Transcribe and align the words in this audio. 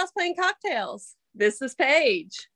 cosplaying 0.00 0.36
cocktails. 0.36 1.14
This 1.34 1.60
is 1.62 1.74
Paige. 1.74 2.48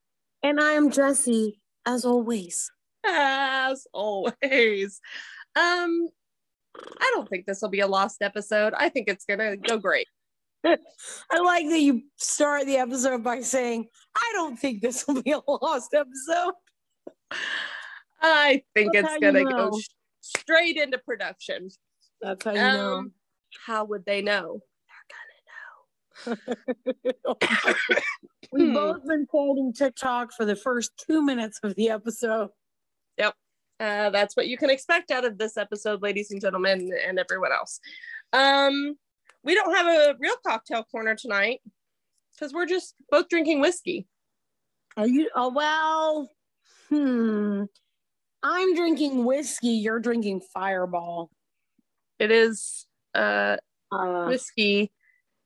And 0.42 0.60
I 0.60 0.72
am 0.72 0.90
Jesse, 0.90 1.60
as 1.86 2.04
always. 2.04 2.70
As 3.06 3.86
always. 3.92 5.00
Um, 5.56 6.08
I 6.76 7.10
don't 7.14 7.28
think 7.28 7.46
this 7.46 7.62
will 7.62 7.68
be 7.68 7.80
a 7.80 7.86
lost 7.86 8.22
episode. 8.22 8.72
I 8.76 8.88
think 8.88 9.08
it's 9.08 9.24
gonna 9.24 9.56
go 9.56 9.78
great. 9.78 10.08
I 10.64 11.38
like 11.44 11.68
that 11.68 11.80
you 11.80 12.02
start 12.16 12.66
the 12.66 12.78
episode 12.78 13.22
by 13.22 13.40
saying, 13.40 13.86
I 14.16 14.30
don't 14.34 14.58
think 14.58 14.80
this 14.80 15.06
will 15.06 15.22
be 15.22 15.32
a 15.32 15.40
lost 15.46 15.94
episode. 15.94 16.54
I 18.20 18.62
think 18.74 18.94
That's 18.94 19.08
it's 19.12 19.22
gonna 19.22 19.40
you 19.40 19.50
go 19.50 19.68
know. 19.68 19.78
sh- 19.78 19.88
straight 20.20 20.76
into 20.76 20.98
production. 20.98 21.68
That's 22.20 22.44
how 22.44 22.52
you 22.52 22.58
know. 22.58 22.94
Um, 22.94 23.12
how 23.66 23.84
would 23.84 24.04
they 24.06 24.22
know? 24.22 24.60
We've 28.52 28.68
Hmm. 28.68 28.74
both 28.74 29.04
been 29.06 29.26
quoting 29.26 29.72
TikTok 29.72 30.32
for 30.32 30.44
the 30.44 30.56
first 30.56 30.92
two 30.96 31.22
minutes 31.22 31.58
of 31.62 31.74
the 31.74 31.90
episode. 31.90 32.50
Yep. 33.18 33.34
Uh, 33.80 34.10
that's 34.10 34.36
what 34.36 34.46
you 34.46 34.56
can 34.56 34.70
expect 34.70 35.10
out 35.10 35.24
of 35.24 35.38
this 35.38 35.56
episode, 35.56 36.02
ladies 36.02 36.30
and 36.30 36.40
gentlemen, 36.40 36.92
and 37.06 37.18
everyone 37.18 37.52
else. 37.52 37.80
Um, 38.32 38.96
we 39.42 39.54
don't 39.54 39.74
have 39.74 39.86
a 39.86 40.14
real 40.20 40.36
cocktail 40.46 40.84
corner 40.84 41.14
tonight 41.16 41.60
because 42.32 42.52
we're 42.52 42.66
just 42.66 42.94
both 43.10 43.28
drinking 43.28 43.60
whiskey. 43.60 44.06
Are 44.96 45.08
you? 45.08 45.28
Oh, 45.34 45.52
well, 45.52 46.30
hmm. 46.88 47.64
I'm 48.42 48.74
drinking 48.76 49.24
whiskey. 49.24 49.68
You're 49.70 49.98
drinking 50.00 50.42
fireball. 50.52 51.30
It 52.20 52.30
is 52.30 52.86
uh, 53.14 53.56
Uh, 53.90 54.26
whiskey 54.26 54.92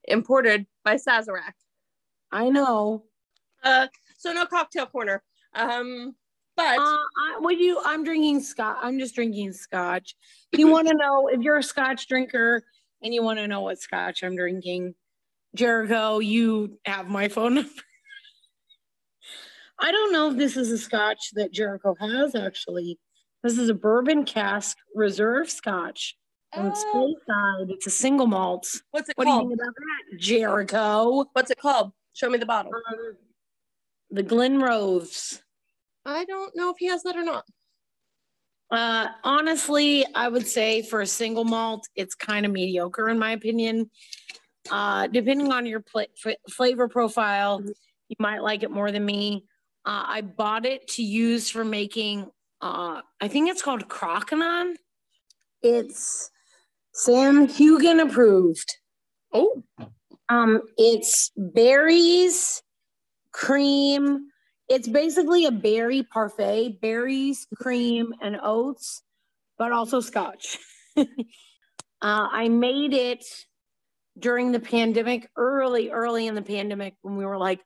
imported 0.09 0.65
by 0.83 0.95
Sazerac. 0.95 1.53
I 2.31 2.49
know. 2.49 3.05
Uh, 3.63 3.87
so 4.17 4.33
no 4.33 4.45
cocktail 4.45 4.85
corner. 4.85 5.23
Um, 5.53 6.15
but 6.55 6.77
Uh, 6.77 6.81
I, 6.81 7.37
would 7.39 7.59
you? 7.59 7.81
I'm 7.85 8.03
drinking 8.03 8.41
scotch. 8.41 8.77
I'm 8.81 8.99
just 8.99 9.15
drinking 9.15 9.53
scotch. 9.53 10.15
If 10.51 10.59
you 10.59 10.67
want 10.67 10.87
to 10.89 10.95
know 10.95 11.27
if 11.27 11.41
you're 11.41 11.57
a 11.57 11.63
scotch 11.63 12.07
drinker 12.07 12.63
and 13.01 13.13
you 13.13 13.23
want 13.23 13.39
to 13.39 13.47
know 13.47 13.61
what 13.61 13.79
scotch 13.79 14.23
I'm 14.23 14.35
drinking, 14.35 14.93
Jericho, 15.55 16.19
you 16.19 16.77
have 16.85 17.07
my 17.07 17.29
phone 17.29 17.55
number. 17.55 17.69
I 19.79 19.91
don't 19.91 20.11
know 20.11 20.31
if 20.31 20.37
this 20.37 20.57
is 20.57 20.69
a 20.71 20.77
scotch 20.77 21.31
that 21.33 21.53
Jericho 21.53 21.95
has 21.99 22.35
actually. 22.35 22.99
This 23.41 23.57
is 23.57 23.69
a 23.69 23.73
bourbon 23.73 24.25
cask 24.25 24.77
reserve 24.93 25.49
scotch. 25.49 26.17
And 26.53 26.67
it's 26.67 26.83
Oh, 26.93 27.15
Speyside. 27.29 27.69
It's 27.71 27.87
a 27.87 27.91
single 27.91 28.27
malt. 28.27 28.67
what's 28.91 29.09
it 29.09 29.17
What 29.17 29.25
do 29.25 29.31
you 29.31 29.37
called? 29.37 29.49
think 29.49 29.61
about 29.61 29.73
that, 29.75 30.19
Jericho? 30.19 31.25
What's 31.33 31.51
it 31.51 31.59
called? 31.59 31.91
Show 32.13 32.29
me 32.29 32.37
the 32.37 32.45
bottle. 32.45 32.71
Um, 32.91 33.17
the 34.11 34.23
Glen 34.23 34.59
Rose. 34.59 35.41
I 36.05 36.25
don't 36.25 36.55
know 36.55 36.71
if 36.71 36.77
he 36.79 36.87
has 36.87 37.03
that 37.03 37.15
or 37.15 37.23
not. 37.23 37.45
Uh, 38.71 39.07
honestly, 39.23 40.05
I 40.15 40.27
would 40.27 40.47
say 40.47 40.81
for 40.81 41.01
a 41.01 41.07
single 41.07 41.43
malt, 41.43 41.87
it's 41.95 42.15
kind 42.15 42.45
of 42.45 42.51
mediocre 42.51 43.09
in 43.09 43.19
my 43.19 43.31
opinion. 43.31 43.89
Uh, 44.71 45.07
depending 45.07 45.51
on 45.51 45.65
your 45.65 45.79
pla- 45.81 46.03
f- 46.25 46.35
flavor 46.51 46.87
profile, 46.87 47.61
you 47.63 48.15
might 48.19 48.39
like 48.43 48.63
it 48.63 48.69
more 48.71 48.91
than 48.91 49.05
me. 49.05 49.45
Uh, 49.85 50.03
I 50.07 50.21
bought 50.21 50.65
it 50.65 50.87
to 50.89 51.03
use 51.03 51.49
for 51.49 51.63
making. 51.63 52.29
Uh, 52.61 53.01
I 53.21 53.27
think 53.27 53.49
it's 53.49 53.61
called 53.61 53.87
Cranachan. 53.87 54.75
It's 55.63 56.29
Sam 56.93 57.47
Heughan 57.47 57.99
approved. 57.99 58.77
Oh, 59.33 59.63
Um, 60.27 60.61
it's 60.77 61.31
berries, 61.35 62.61
cream. 63.31 64.27
It's 64.67 64.87
basically 64.87 65.45
a 65.45 65.51
berry 65.51 66.03
parfait, 66.03 66.79
berries, 66.81 67.47
cream, 67.55 68.13
and 68.21 68.39
oats, 68.43 69.01
but 69.57 69.71
also 69.71 69.99
scotch. 69.99 70.57
uh, 70.97 71.05
I 72.01 72.49
made 72.49 72.93
it 72.93 73.25
during 74.17 74.51
the 74.51 74.59
pandemic, 74.59 75.29
early, 75.35 75.89
early 75.89 76.27
in 76.27 76.35
the 76.35 76.41
pandemic, 76.41 76.95
when 77.01 77.15
we 77.15 77.25
were 77.25 77.37
like 77.37 77.61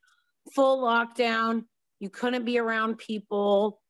full 0.53 0.81
lockdown. 0.83 1.65
You 1.99 2.09
couldn't 2.09 2.45
be 2.45 2.59
around 2.59 2.97
people. 2.97 3.81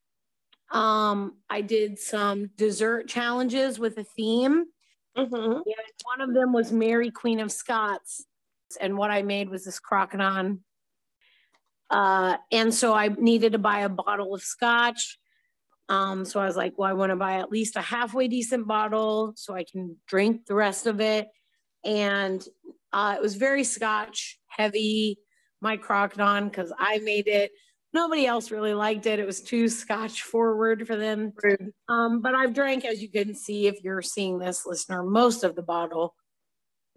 Um, 0.72 1.38
I 1.50 1.62
did 1.62 2.00
some 2.00 2.50
dessert 2.58 3.08
challenges 3.08 3.78
with 3.78 3.98
a 3.98 4.04
theme. 4.04 4.66
Mm-hmm. 5.18 5.36
And 5.36 5.66
one 6.04 6.22
of 6.22 6.34
them 6.34 6.54
was 6.54 6.72
Mary 6.72 7.12
Queen 7.12 7.40
of 7.40 7.52
Scots. 7.52 8.26
And 8.80 8.98
what 8.98 9.12
I 9.12 9.22
made 9.22 9.50
was 9.50 9.66
this 9.66 9.80
cranachan. 9.80 10.60
Uh, 11.90 12.38
and 12.52 12.74
so 12.74 12.94
I 12.94 13.10
needed 13.10 13.52
to 13.52 13.60
buy 13.60 13.82
a 13.82 13.90
bottle 13.90 14.34
of 14.34 14.42
scotch. 14.42 15.20
Um, 15.90 16.26
so 16.26 16.40
I 16.40 16.46
was 16.46 16.56
like, 16.56 16.74
well, 16.78 16.90
I 16.90 16.94
want 16.94 17.12
to 17.12 17.16
buy 17.16 17.40
at 17.40 17.52
least 17.52 17.76
a 17.76 17.82
halfway 17.82 18.28
decent 18.28 18.68
bottle 18.68 19.34
so 19.36 19.54
I 19.54 19.64
can 19.64 19.98
drink 20.08 20.46
the 20.48 20.56
rest 20.56 20.88
of 20.88 21.02
it. 21.02 21.28
And 21.84 22.44
uh, 22.92 23.16
it 23.18 23.22
was 23.22 23.36
very 23.36 23.64
scotch 23.64 24.40
heavy, 24.48 25.20
my 25.62 25.78
cranachan, 25.78 26.50
because 26.50 26.74
I 26.80 27.00
made 27.00 27.28
it. 27.28 27.52
Nobody 27.94 28.26
else 28.26 28.50
really 28.50 28.74
liked 28.74 29.06
it. 29.06 29.20
It 29.20 29.26
was 29.26 29.42
too 29.42 29.70
scotch 29.70 30.24
forward 30.24 30.88
for 30.88 30.96
them. 30.96 31.34
Um, 31.88 32.22
but 32.22 32.34
I've 32.34 32.54
drank, 32.54 32.86
as 32.86 33.02
you 33.02 33.10
can 33.10 33.36
see, 33.36 33.68
if 33.68 33.84
you're 33.84 34.02
seeing 34.02 34.40
this, 34.40 34.66
listener, 34.66 35.04
most 35.04 35.44
of 35.44 35.56
the 35.56 35.62
bottle. 35.62 36.16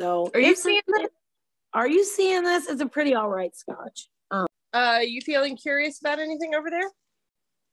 So, 0.01 0.31
Are 0.33 0.41
you 0.41 0.57
seeing 0.57 0.83
this? 0.89 1.11
Are 1.75 1.89
you 1.89 2.05
seeing 2.05 2.43
this? 2.43 2.69
It's 2.69 2.81
a 2.81 2.87
pretty 2.87 3.15
all 3.15 3.29
right 3.29 3.55
scotch. 3.55 4.09
Uh, 4.73 4.99
you 4.99 5.23
feeling 5.23 5.57
curious 5.57 6.01
about 6.01 6.19
anything 6.19 6.55
over 6.55 6.69
there? 6.69 6.91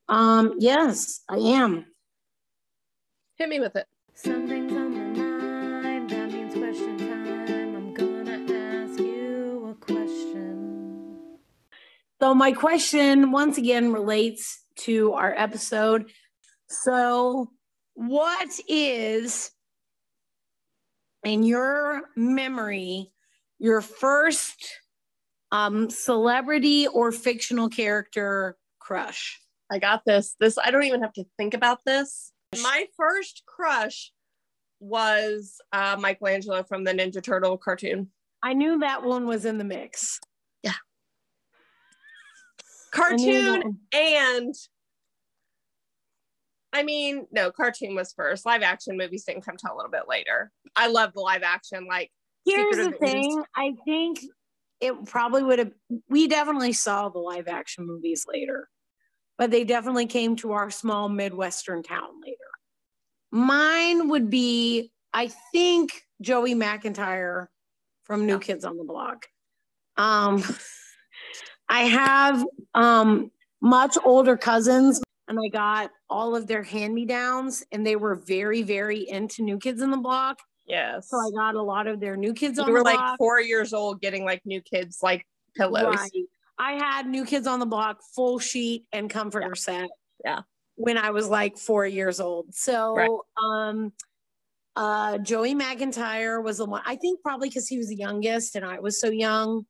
Um, 0.08 0.56
yes, 0.60 1.22
I 1.30 1.38
am. 1.38 1.86
Hit 3.38 3.50
me 3.50 3.60
with 3.60 3.76
it. 3.76 3.88
Something's 4.14 4.73
So, 12.24 12.34
my 12.34 12.54
question 12.54 13.34
once 13.34 13.58
again 13.58 13.92
relates 13.92 14.64
to 14.84 15.12
our 15.12 15.34
episode. 15.36 16.10
So, 16.70 17.50
what 17.96 18.48
is, 18.70 19.52
in 21.26 21.44
your 21.44 22.04
memory, 22.16 23.12
your 23.60 23.82
first 23.82 24.56
um, 25.52 25.90
celebrity 25.90 26.88
or 26.88 27.12
fictional 27.12 27.68
character 27.68 28.56
crush? 28.80 29.38
I 29.70 29.80
got 29.80 30.06
this. 30.06 30.38
This 30.40 30.58
I 30.58 30.72
don't 30.72 30.86
even 30.86 31.02
have 31.02 31.14
to 31.16 31.26
think 31.36 31.54
about 31.54 31.80
this. 31.86 32.32
My 32.62 32.86
first 32.96 33.44
crush 33.46 34.14
was 34.80 35.60
uh, 35.74 35.98
Michelangelo 36.00 36.64
from 36.64 36.86
the 36.86 36.94
Ninja 36.94 37.22
Turtle 37.22 37.58
cartoon. 37.58 38.12
I 38.42 38.54
knew 38.54 38.80
that 38.80 39.04
one 39.04 39.28
was 39.28 39.44
in 39.44 39.58
the 39.58 39.66
mix. 39.66 40.22
I 42.96 43.16
knew 43.16 43.34
that 43.34 43.62
Cartoon 43.64 43.80
and 43.94 44.56
I 46.74 46.82
mean, 46.82 47.28
no, 47.32 47.52
cartoon 47.52 47.94
was 47.94 48.14
first. 48.14 48.48
Live 48.48 48.64
action 48.64 48.98
movies 48.98 49.24
didn't 49.26 49.46
come 49.46 49.58
till 49.58 49.74
a 49.74 49.78
little 49.78 49.92
bit 49.92 50.08
later. 50.10 50.52
I 50.76 50.88
love 50.88 51.14
the 51.14 51.20
live 51.22 51.44
action, 51.44 51.86
like 51.88 52.10
Here's 52.46 52.76
Secret 52.76 52.92
the 52.92 52.98
thing. 52.98 53.44
I 53.56 53.76
think 53.86 54.20
it 54.82 55.06
probably 55.06 55.44
would 55.44 55.60
have. 55.60 55.72
We 56.10 56.28
definitely 56.28 56.74
saw 56.74 57.10
the 57.10 57.20
live 57.20 57.48
action 57.48 57.86
movies 57.86 58.26
later, 58.28 58.68
but 59.38 59.52
they 59.52 59.64
definitely 59.64 60.08
came 60.08 60.36
to 60.38 60.54
our 60.54 60.72
small 60.72 61.10
midwestern 61.10 61.84
town 61.84 62.20
later. 62.24 62.38
Mine 63.32 64.10
would 64.10 64.30
be, 64.30 64.92
I 65.14 65.32
think, 65.52 66.02
Joey 66.22 66.56
McIntyre 66.56 67.48
from 68.04 68.26
New 68.26 68.34
Yeah. 68.34 68.40
Kids 68.40 68.66
on 68.66 68.78
the 68.78 68.84
Block. 68.84 69.28
Um, 69.96 70.44
I 71.70 71.84
have 71.84 72.46
um 72.74 73.32
much 73.62 73.98
older 74.04 74.36
cousins, 74.38 75.02
and 75.28 75.40
I 75.40 75.48
got 75.50 75.92
all 76.10 76.36
of 76.36 76.48
their 76.48 76.64
hand 76.64 76.94
me 76.94 77.06
downs, 77.06 77.64
and 77.72 77.86
they 77.86 77.96
were 77.96 78.16
very, 78.16 78.62
very 78.62 79.08
into 79.10 79.42
New 79.42 79.58
Kids 79.58 79.82
in 79.82 79.90
the 79.92 79.98
Block. 79.98 80.40
yes. 80.66 81.10
So 81.10 81.18
I 81.18 81.32
got 81.32 81.56
a 81.56 81.62
lot 81.62 81.88
of 81.88 82.00
their 82.00 82.18
new 82.18 82.34
kids 82.34 82.60
on 82.60 82.68
you 82.68 82.74
were 82.74 82.80
the 82.80 82.86
like 82.86 82.98
block. 82.98 83.18
four 83.18 83.40
years 83.42 83.74
old 83.74 84.02
getting 84.02 84.26
like 84.26 84.42
new 84.46 84.62
kids 84.62 85.00
like 85.02 85.26
pillows. 85.56 85.96
Right. 85.96 86.12
I 86.60 86.74
had 86.74 87.08
new 87.08 87.26
kids 87.26 87.48
on 87.48 87.60
the 87.60 87.66
block, 87.66 88.00
full 88.16 88.38
sheet 88.40 88.86
and 88.92 89.10
comforter 89.10 89.56
set. 89.56 89.90
Yeah. 90.24 90.42
When 90.76 90.98
I 90.98 91.10
was 91.12 91.28
like 91.28 91.58
four 91.58 91.86
years 91.86 92.20
old. 92.20 92.54
So 92.54 92.96
Right. 92.96 93.10
um 93.42 93.94
uh 94.76 95.18
Joey 95.20 95.56
McIntyre 95.56 96.44
was 96.44 96.58
the 96.58 96.66
one 96.66 96.82
I 96.86 96.96
think 96.96 97.22
probably 97.22 97.48
because 97.50 97.68
he 97.68 97.78
was 97.78 97.88
the 97.88 97.96
youngest 97.96 98.56
and 98.56 98.66
I 98.66 98.80
was 98.80 99.00
so 99.00 99.10
young. 99.10 99.66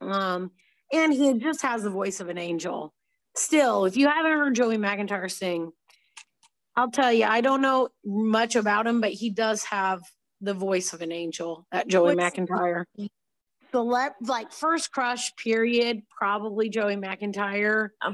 Um 0.00 0.50
and 0.94 1.12
he 1.12 1.34
just 1.38 1.62
has 1.62 1.82
the 1.82 1.90
voice 1.90 2.20
of 2.20 2.28
an 2.28 2.38
angel. 2.38 2.92
Still, 3.36 3.84
if 3.84 3.96
you 3.96 4.08
haven't 4.08 4.32
heard 4.32 4.54
Joey 4.54 4.76
McIntyre 4.78 5.30
sing, 5.30 5.72
I'll 6.76 6.90
tell 6.90 7.12
you, 7.12 7.24
I 7.24 7.40
don't 7.40 7.60
know 7.62 7.88
much 8.04 8.56
about 8.56 8.86
him, 8.86 9.00
but 9.00 9.10
he 9.12 9.30
does 9.30 9.64
have 9.64 10.00
the 10.40 10.54
voice 10.54 10.92
of 10.92 11.00
an 11.02 11.10
angel, 11.12 11.66
that 11.72 11.88
Joey 11.88 12.14
What's- 12.14 12.36
McIntyre. 12.36 12.84
celeb 13.72 14.10
like 14.20 14.52
first 14.52 14.92
crush 14.92 15.34
period 15.34 16.02
probably 16.16 16.68
joey 16.68 16.94
mcintyre 16.94 17.88
Yeah. 18.04 18.12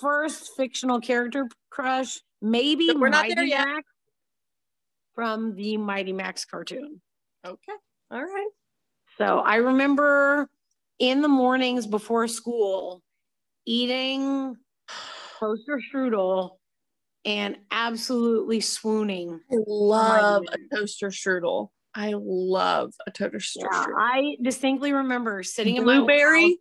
first 0.00 0.50
fictional 0.56 1.00
character 1.00 1.48
crush 1.70 2.20
maybe 2.40 2.88
we're 2.94 3.08
not 3.08 3.22
mighty 3.24 3.34
there 3.34 3.44
yet. 3.44 3.64
max 3.66 3.86
from 5.16 5.56
the 5.56 5.76
mighty 5.76 6.12
max 6.12 6.44
cartoon 6.44 7.00
Okay. 7.44 7.72
All 8.12 8.22
right. 8.22 8.50
so 9.18 9.40
i 9.40 9.56
remember 9.56 10.48
in 11.00 11.22
the 11.22 11.28
mornings 11.28 11.86
before 11.86 12.28
school 12.28 13.02
eating 13.66 14.54
toaster 15.40 15.80
strudel 15.92 16.58
and 17.24 17.56
absolutely 17.70 18.60
swooning 18.60 19.40
I 19.50 19.56
love 19.66 20.44
a 20.52 20.76
toaster 20.76 21.08
strudel. 21.08 21.68
I 21.94 22.14
love 22.16 22.92
a 23.06 23.10
toaster 23.10 23.60
yeah, 23.60 23.84
strudel. 23.84 23.94
i 23.98 24.36
distinctly 24.42 24.92
remember 24.92 25.42
sitting 25.42 25.76
in 25.76 25.84
my. 25.84 25.96
Blueberry, 25.96 26.58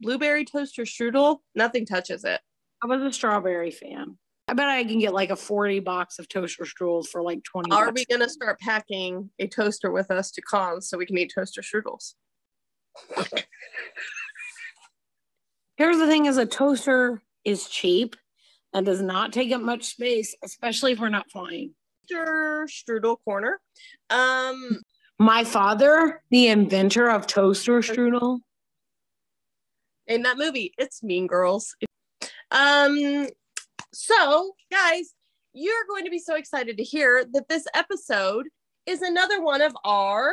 blueberry 0.00 0.44
toaster 0.44 0.84
strudel. 0.84 1.38
Nothing 1.54 1.84
touches 1.84 2.24
it. 2.24 2.40
I 2.82 2.86
was 2.86 3.02
a 3.02 3.12
strawberry 3.12 3.70
fan. 3.70 4.16
I 4.46 4.54
bet 4.54 4.68
I 4.68 4.84
can 4.84 4.98
get 4.98 5.12
like 5.12 5.30
a 5.30 5.36
40 5.36 5.80
box 5.80 6.18
of 6.18 6.28
toaster 6.28 6.64
strudels 6.64 7.08
for 7.08 7.22
like 7.22 7.42
20 7.44 7.70
Are 7.70 7.86
bucks. 7.86 8.00
we 8.00 8.16
gonna 8.16 8.30
start 8.30 8.58
packing 8.60 9.30
a 9.38 9.46
toaster 9.46 9.90
with 9.90 10.10
us 10.10 10.30
to 10.32 10.42
cons 10.42 10.88
so 10.88 10.96
we 10.96 11.06
can 11.06 11.18
eat 11.18 11.32
toaster 11.34 11.60
strudels? 11.60 12.14
Here's 15.76 15.98
the 15.98 16.06
thing 16.06 16.26
is 16.26 16.36
a 16.36 16.46
toaster 16.46 17.22
is 17.44 17.68
cheap 17.68 18.16
and 18.72 18.84
does 18.84 19.00
not 19.00 19.32
take 19.32 19.52
up 19.52 19.60
much 19.60 19.84
space, 19.84 20.34
especially 20.42 20.92
if 20.92 20.98
we're 20.98 21.08
not 21.08 21.30
flying. 21.30 21.74
Toaster 22.10 22.66
strudel 22.68 23.16
corner. 23.24 23.60
Um, 24.10 24.80
My 25.18 25.44
father, 25.44 26.22
the 26.30 26.48
inventor 26.48 27.10
of 27.10 27.26
toaster 27.26 27.78
strudel, 27.80 28.40
in 30.06 30.22
that 30.22 30.38
movie, 30.38 30.72
it's 30.78 31.02
Mean 31.02 31.26
Girls. 31.26 31.76
Um, 32.50 33.28
so 33.92 34.52
guys, 34.72 35.14
you're 35.52 35.84
going 35.88 36.04
to 36.04 36.10
be 36.10 36.18
so 36.18 36.34
excited 36.34 36.78
to 36.78 36.82
hear 36.82 37.24
that 37.32 37.48
this 37.48 37.66
episode 37.74 38.48
is 38.86 39.02
another 39.02 39.42
one 39.42 39.60
of 39.60 39.76
our 39.84 40.32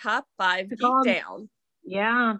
top 0.00 0.26
five 0.38 0.72
Um, 0.82 1.02
down. 1.04 1.50
Yeah. 1.88 2.34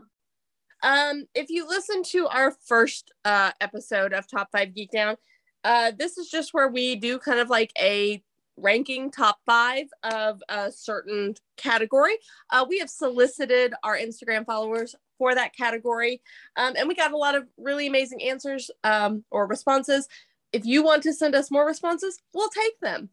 Um, 0.82 1.24
if 1.34 1.48
you 1.48 1.66
listen 1.66 2.02
to 2.10 2.28
our 2.28 2.52
first 2.66 3.12
uh, 3.24 3.50
episode 3.60 4.12
of 4.12 4.28
Top 4.28 4.48
Five 4.52 4.74
Geek 4.74 4.90
Down, 4.90 5.16
uh, 5.64 5.92
this 5.98 6.18
is 6.18 6.28
just 6.28 6.54
where 6.54 6.68
we 6.68 6.96
do 6.96 7.18
kind 7.18 7.40
of 7.40 7.48
like 7.48 7.72
a 7.80 8.22
ranking 8.56 9.10
top 9.10 9.38
five 9.46 9.86
of 10.02 10.42
a 10.48 10.70
certain 10.70 11.34
category. 11.56 12.16
Uh, 12.50 12.64
we 12.68 12.78
have 12.78 12.90
solicited 12.90 13.72
our 13.82 13.96
Instagram 13.96 14.44
followers 14.44 14.94
for 15.16 15.34
that 15.34 15.56
category, 15.56 16.20
um, 16.56 16.74
and 16.76 16.86
we 16.86 16.94
got 16.94 17.12
a 17.12 17.16
lot 17.16 17.34
of 17.34 17.48
really 17.56 17.86
amazing 17.86 18.22
answers 18.22 18.70
um, 18.84 19.24
or 19.30 19.46
responses. 19.46 20.06
If 20.52 20.64
you 20.64 20.82
want 20.84 21.02
to 21.04 21.12
send 21.12 21.34
us 21.34 21.50
more 21.50 21.66
responses, 21.66 22.18
we'll 22.34 22.50
take 22.50 22.78
them. 22.80 23.08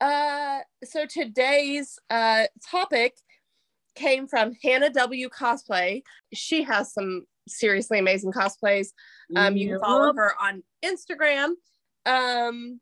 Uh, 0.00 0.60
so 0.84 1.04
today's 1.04 1.98
uh, 2.08 2.44
topic 2.64 3.16
came 4.00 4.26
from 4.26 4.52
Hannah 4.62 4.90
W 4.90 5.28
Cosplay. 5.28 6.02
She 6.32 6.62
has 6.62 6.92
some 6.92 7.24
seriously 7.46 7.98
amazing 7.98 8.32
cosplays. 8.32 8.88
Um, 9.36 9.56
you 9.56 9.70
can 9.70 9.80
follow 9.80 10.12
her 10.14 10.32
on 10.40 10.62
Instagram. 10.84 11.50
Um, 12.06 12.80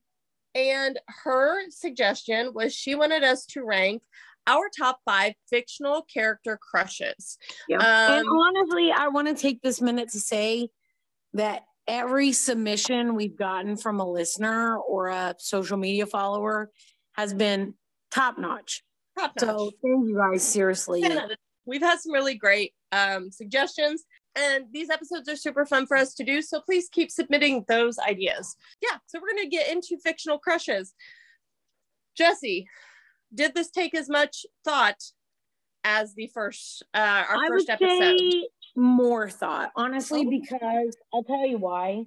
and 0.54 0.98
her 1.24 1.58
suggestion 1.70 2.52
was 2.54 2.74
she 2.74 2.94
wanted 2.94 3.24
us 3.24 3.44
to 3.46 3.64
rank 3.64 4.02
our 4.46 4.70
top 4.76 5.00
five 5.04 5.34
fictional 5.50 6.02
character 6.02 6.58
crushes. 6.58 7.36
Yeah. 7.68 7.78
and 7.82 8.26
Um, 8.26 8.38
honestly, 8.38 8.90
I 8.90 9.08
want 9.08 9.28
to 9.28 9.34
take 9.34 9.60
this 9.60 9.80
minute 9.80 10.08
to 10.10 10.20
say 10.20 10.68
that 11.34 11.64
every 11.86 12.32
submission 12.32 13.14
we've 13.14 13.36
gotten 13.36 13.76
from 13.76 14.00
a 14.00 14.10
listener 14.10 14.78
or 14.78 15.08
a 15.08 15.34
social 15.38 15.76
media 15.76 16.06
follower 16.06 16.70
has 17.12 17.34
been 17.34 17.74
top 18.10 18.38
notch. 18.38 18.82
Top 19.18 19.38
So 19.38 19.70
thank 19.82 20.08
you 20.08 20.16
guys, 20.16 20.42
seriously. 20.42 21.02
We've 21.66 21.82
had 21.82 22.00
some 22.00 22.12
really 22.12 22.34
great 22.34 22.72
um, 22.92 23.30
suggestions, 23.30 24.04
and 24.34 24.64
these 24.72 24.88
episodes 24.88 25.28
are 25.28 25.36
super 25.36 25.66
fun 25.66 25.86
for 25.86 25.96
us 25.98 26.14
to 26.14 26.24
do. 26.24 26.40
So 26.40 26.60
please 26.60 26.88
keep 26.90 27.10
submitting 27.10 27.64
those 27.68 27.98
ideas. 27.98 28.56
Yeah, 28.82 28.96
so 29.06 29.20
we're 29.20 29.32
going 29.32 29.50
to 29.50 29.56
get 29.56 29.68
into 29.70 29.98
fictional 30.02 30.38
crushes. 30.38 30.94
Jesse, 32.16 32.66
did 33.34 33.54
this 33.54 33.70
take 33.70 33.94
as 33.94 34.08
much 34.08 34.46
thought 34.64 34.96
as 35.84 36.14
the 36.14 36.26
first, 36.28 36.82
uh, 36.94 37.24
our 37.28 37.36
I 37.44 37.48
first 37.48 37.68
episode? 37.68 38.20
more 38.74 39.28
thought, 39.28 39.70
honestly, 39.76 40.24
Oh. 40.26 40.30
because 40.30 40.96
I'll 41.12 41.24
tell 41.24 41.46
you 41.46 41.58
why. 41.58 42.04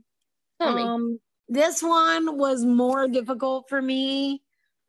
Tell 0.59 0.73
me. 0.75 0.81
Um, 0.81 1.19
this 1.49 1.83
one 1.83 2.37
was 2.37 2.65
more 2.65 3.07
difficult 3.07 3.67
for 3.69 3.81
me 3.81 4.41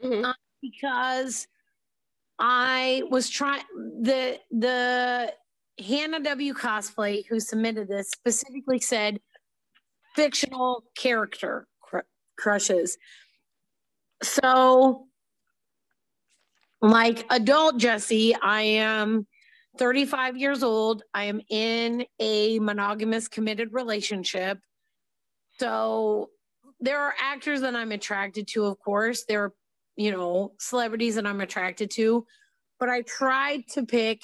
Mhm. 0.02 0.32
because 0.60 1.46
I 2.44 3.04
was 3.08 3.30
trying 3.30 3.62
the 4.00 4.36
the 4.50 5.32
Hannah 5.78 6.20
W 6.20 6.54
cosplay 6.54 7.24
who 7.28 7.38
submitted 7.38 7.86
this 7.86 8.10
specifically 8.10 8.80
said 8.80 9.20
fictional 10.16 10.82
character 10.96 11.68
cr- 11.80 12.00
crushes. 12.36 12.98
So 14.24 15.06
like 16.80 17.24
adult 17.30 17.78
Jesse, 17.78 18.34
I 18.34 18.62
am 18.62 19.28
35 19.78 20.36
years 20.36 20.64
old. 20.64 21.04
I 21.14 21.24
am 21.24 21.40
in 21.48 22.04
a 22.18 22.58
monogamous 22.58 23.28
committed 23.28 23.72
relationship. 23.72 24.58
So 25.60 26.30
there 26.80 27.00
are 27.00 27.14
actors 27.20 27.60
that 27.60 27.76
I'm 27.76 27.92
attracted 27.92 28.48
to, 28.48 28.64
of 28.64 28.80
course. 28.80 29.24
There 29.28 29.44
are, 29.44 29.52
you 29.96 30.10
know, 30.10 30.52
celebrities 30.58 31.16
that 31.16 31.26
I'm 31.26 31.40
attracted 31.40 31.90
to, 31.92 32.26
but 32.78 32.88
I 32.88 33.02
tried 33.02 33.68
to 33.72 33.84
pick 33.84 34.22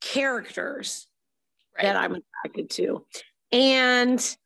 characters 0.00 1.06
that 1.80 1.96
I'm 1.96 2.16
attracted 2.16 2.70
to. 2.70 3.04
And 3.52 4.36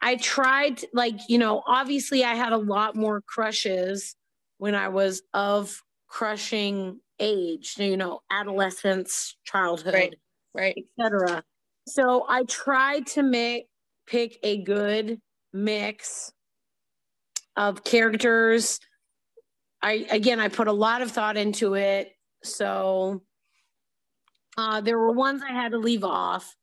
I 0.00 0.16
tried, 0.16 0.84
like, 0.92 1.18
you 1.28 1.38
know, 1.38 1.62
obviously 1.66 2.24
I 2.24 2.34
had 2.34 2.52
a 2.52 2.58
lot 2.58 2.94
more 2.94 3.22
crushes 3.22 4.16
when 4.58 4.74
I 4.74 4.88
was 4.88 5.22
of 5.32 5.82
crushing 6.08 7.00
age, 7.18 7.74
you 7.78 7.96
know, 7.96 8.20
adolescence, 8.30 9.36
childhood, 9.44 9.94
Right. 9.94 10.14
Right. 10.54 10.84
etc. 10.98 11.42
So 11.86 12.24
I 12.28 12.44
tried 12.44 13.06
to 13.08 13.22
make 13.22 13.66
pick 14.06 14.38
a 14.42 14.62
good 14.62 15.20
mix 15.52 16.32
of 17.56 17.84
characters. 17.84 18.78
I 19.84 20.06
again 20.10 20.40
I 20.40 20.48
put 20.48 20.66
a 20.66 20.72
lot 20.72 21.02
of 21.02 21.10
thought 21.12 21.36
into 21.36 21.74
it. 21.74 22.10
So 22.42 23.22
uh 24.56 24.80
there 24.80 24.98
were 24.98 25.12
ones 25.12 25.42
I 25.48 25.52
had 25.52 25.72
to 25.72 25.78
leave 25.78 26.04
off. 26.04 26.56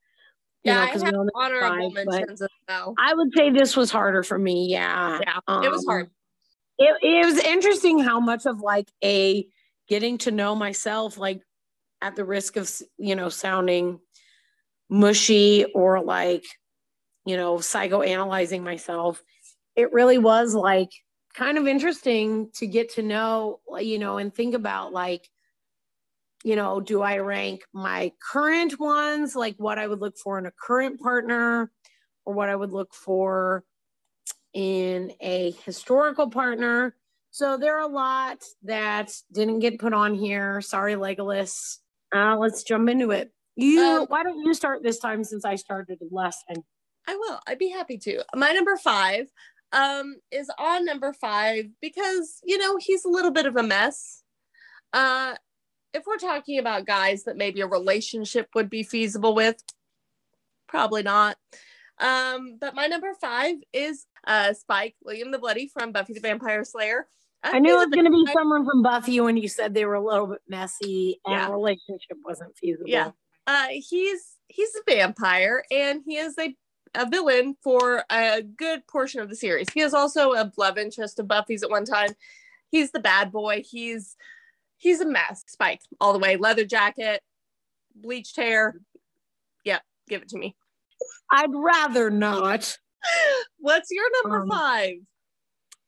You 0.64 0.72
Yeah, 0.72 0.78
know, 0.78 0.84
I 0.84 0.88
have 0.88 1.02
we 1.04 1.14
only 1.14 1.32
had 1.40 1.52
honorable 1.54 1.94
five, 1.96 2.06
mentions 2.06 2.42
as 2.42 2.50
well. 2.68 2.96
I 2.98 3.14
would 3.14 3.30
say 3.36 3.52
this 3.52 3.78
was 3.78 3.92
harder 3.92 4.24
for 4.24 4.38
me. 4.38 4.68
Yeah. 4.70 5.20
Yeah, 5.20 5.38
it 5.64 5.72
was 5.72 5.82
Um, 5.82 5.86
hard. 5.88 6.10
It, 6.78 6.96
it 7.02 7.26
was 7.26 7.38
interesting 7.40 8.00
how 8.00 8.20
much 8.20 8.46
of 8.46 8.60
like 8.60 8.88
a 9.04 9.48
getting 9.88 10.18
to 10.20 10.32
know 10.32 10.56
myself, 10.56 11.18
like 11.18 11.42
at 12.02 12.16
the 12.16 12.26
risk 12.26 12.58
of, 12.58 12.72
you 12.98 13.16
know, 13.16 13.30
sounding 13.30 14.00
mushy 14.90 15.66
or 15.76 16.02
like, 16.04 16.44
you 17.26 17.38
know, 17.38 17.58
psychoanalyzing 17.58 18.64
myself. 18.64 19.22
It 19.76 19.94
really 19.94 20.18
was 20.18 20.56
like 20.56 20.90
kind 21.34 21.58
of 21.58 21.68
interesting 21.68 22.50
to 22.56 22.68
get 22.68 22.94
to 22.96 23.02
know, 23.02 23.60
you 23.80 24.00
know, 24.00 24.18
and 24.18 24.34
think 24.34 24.56
about 24.56 24.94
like, 24.94 25.30
you 26.44 26.56
know, 26.56 26.80
do 26.82 27.02
I 27.02 27.20
rank 27.20 27.62
my 27.74 28.12
current 28.32 28.80
ones, 28.80 29.36
like 29.36 29.56
what 29.58 29.78
I 29.78 29.88
would 29.88 30.00
look 30.00 30.18
for 30.18 30.40
in 30.40 30.46
a 30.46 30.52
current 30.52 31.00
partner, 31.00 31.72
or 32.26 32.34
what 32.34 32.50
I 32.50 32.56
would 32.56 32.72
look 32.72 32.94
for 32.94 33.64
in 34.54 35.14
a 35.22 35.52
historical 35.66 36.30
partner. 36.30 36.96
So 37.30 37.58
there 37.58 37.78
are 37.78 37.90
a 37.90 37.94
lot 37.94 38.44
that 38.64 39.14
didn't 39.32 39.60
get 39.60 39.80
put 39.80 39.94
on 39.94 40.16
here. 40.16 40.62
Sorry, 40.62 40.96
Legolas. 40.96 41.78
Uh, 42.14 42.36
let's 42.38 42.64
jump 42.64 42.90
into 42.90 43.12
it. 43.12 43.32
You, 43.56 43.82
Um, 43.82 44.06
why 44.08 44.24
don't 44.24 44.40
you 44.40 44.54
start 44.54 44.84
this 44.84 45.00
time 45.00 45.24
since 45.24 45.46
I 45.46 45.56
started 45.56 46.00
last 46.12 46.44
time? 46.48 46.64
I 47.08 47.16
will. 47.16 47.40
I'd 47.48 47.58
be 47.58 47.70
happy 47.70 47.98
to. 48.00 48.24
My 48.36 48.52
number 48.52 48.76
five 48.78 49.28
um, 49.72 50.16
is 50.32 50.50
on 50.58 50.86
number 50.86 51.14
five 51.14 51.66
because, 51.82 52.40
you 52.44 52.58
know, 52.58 52.78
he's 52.78 53.06
a 53.06 53.10
little 53.10 53.32
bit 53.32 53.46
of 53.46 53.56
a 53.56 53.64
mess. 53.64 54.24
Uh, 54.94 55.36
if 55.94 56.04
we're 56.06 56.18
talking 56.18 56.60
about 56.60 56.86
guys 56.86 57.24
that 57.24 57.38
maybe 57.38 57.62
a 57.62 57.68
relationship 57.68 58.50
would 58.56 58.70
be 58.70 58.84
feasible 58.84 59.36
with, 59.36 59.62
probably 60.68 61.04
not. 61.04 61.38
Um, 62.00 62.58
but 62.60 62.74
my 62.76 62.88
number 62.88 63.14
five 63.20 63.56
is 63.74 64.06
uh, 64.26 64.54
Spike 64.54 64.96
William 65.04 65.32
the 65.32 65.38
Bloody 65.40 65.68
from 65.68 65.92
Buffy 65.92 66.14
the 66.14 66.20
Vampire 66.20 66.64
Slayer. 66.64 67.08
Uh, 67.44 67.52
I 67.54 67.60
knew 67.60 67.74
it 67.74 67.90
was 67.90 67.94
going 67.94 68.06
to 68.06 68.12
be 68.12 68.26
someone 68.34 68.66
from 68.66 68.82
Buffy 68.84 69.20
when 69.20 69.38
you 69.38 69.48
said 69.48 69.74
they 69.74 69.86
were 69.86 69.96
a 69.96 70.04
little 70.04 70.28
bit 70.28 70.42
messy 70.48 71.20
and 71.26 71.36
Yeah. 71.36 71.52
relationship 71.52 72.18
wasn't 72.24 72.56
feasible. 72.58 72.88
Yeah. 72.88 73.12
uh, 73.48 73.68
he's 73.72 74.36
he's 74.48 74.70
a 74.76 74.92
vampire 74.92 75.64
and 75.72 76.02
he 76.06 76.18
is 76.18 76.38
a 76.38 76.56
a 76.96 77.10
villain 77.10 77.56
for 77.64 78.04
a 78.10 78.42
good 78.42 78.86
portion 78.88 79.22
of 79.22 79.30
the 79.30 79.36
series. 79.36 79.68
He 79.74 79.82
is 79.82 79.94
also 79.94 80.34
a 80.34 80.52
love 80.58 80.78
interest 80.78 81.20
of 81.20 81.28
Buffy's 81.28 81.64
at 81.64 81.70
one 81.70 81.86
time. 81.86 82.10
He's 82.70 82.92
the 82.92 83.00
bad 83.00 83.32
boy. 83.32 83.64
He's 83.66 84.16
he's 84.78 85.02
a 85.02 85.06
mess. 85.06 85.44
Spike 85.48 85.82
all 86.00 86.14
the 86.14 86.20
way. 86.20 86.38
Leather 86.38 86.66
jacket, 86.66 87.22
bleached 87.96 88.36
hair. 88.38 88.76
Yep, 89.66 89.82
give 90.10 90.22
it 90.22 90.30
to 90.30 90.38
me. 90.38 90.56
I'd 91.30 91.54
rather 91.54 92.10
not. 92.10 92.78
What's 93.60 93.90
your 93.92 94.06
number 94.24 94.42
Um, 94.42 94.50
five? 94.50 94.94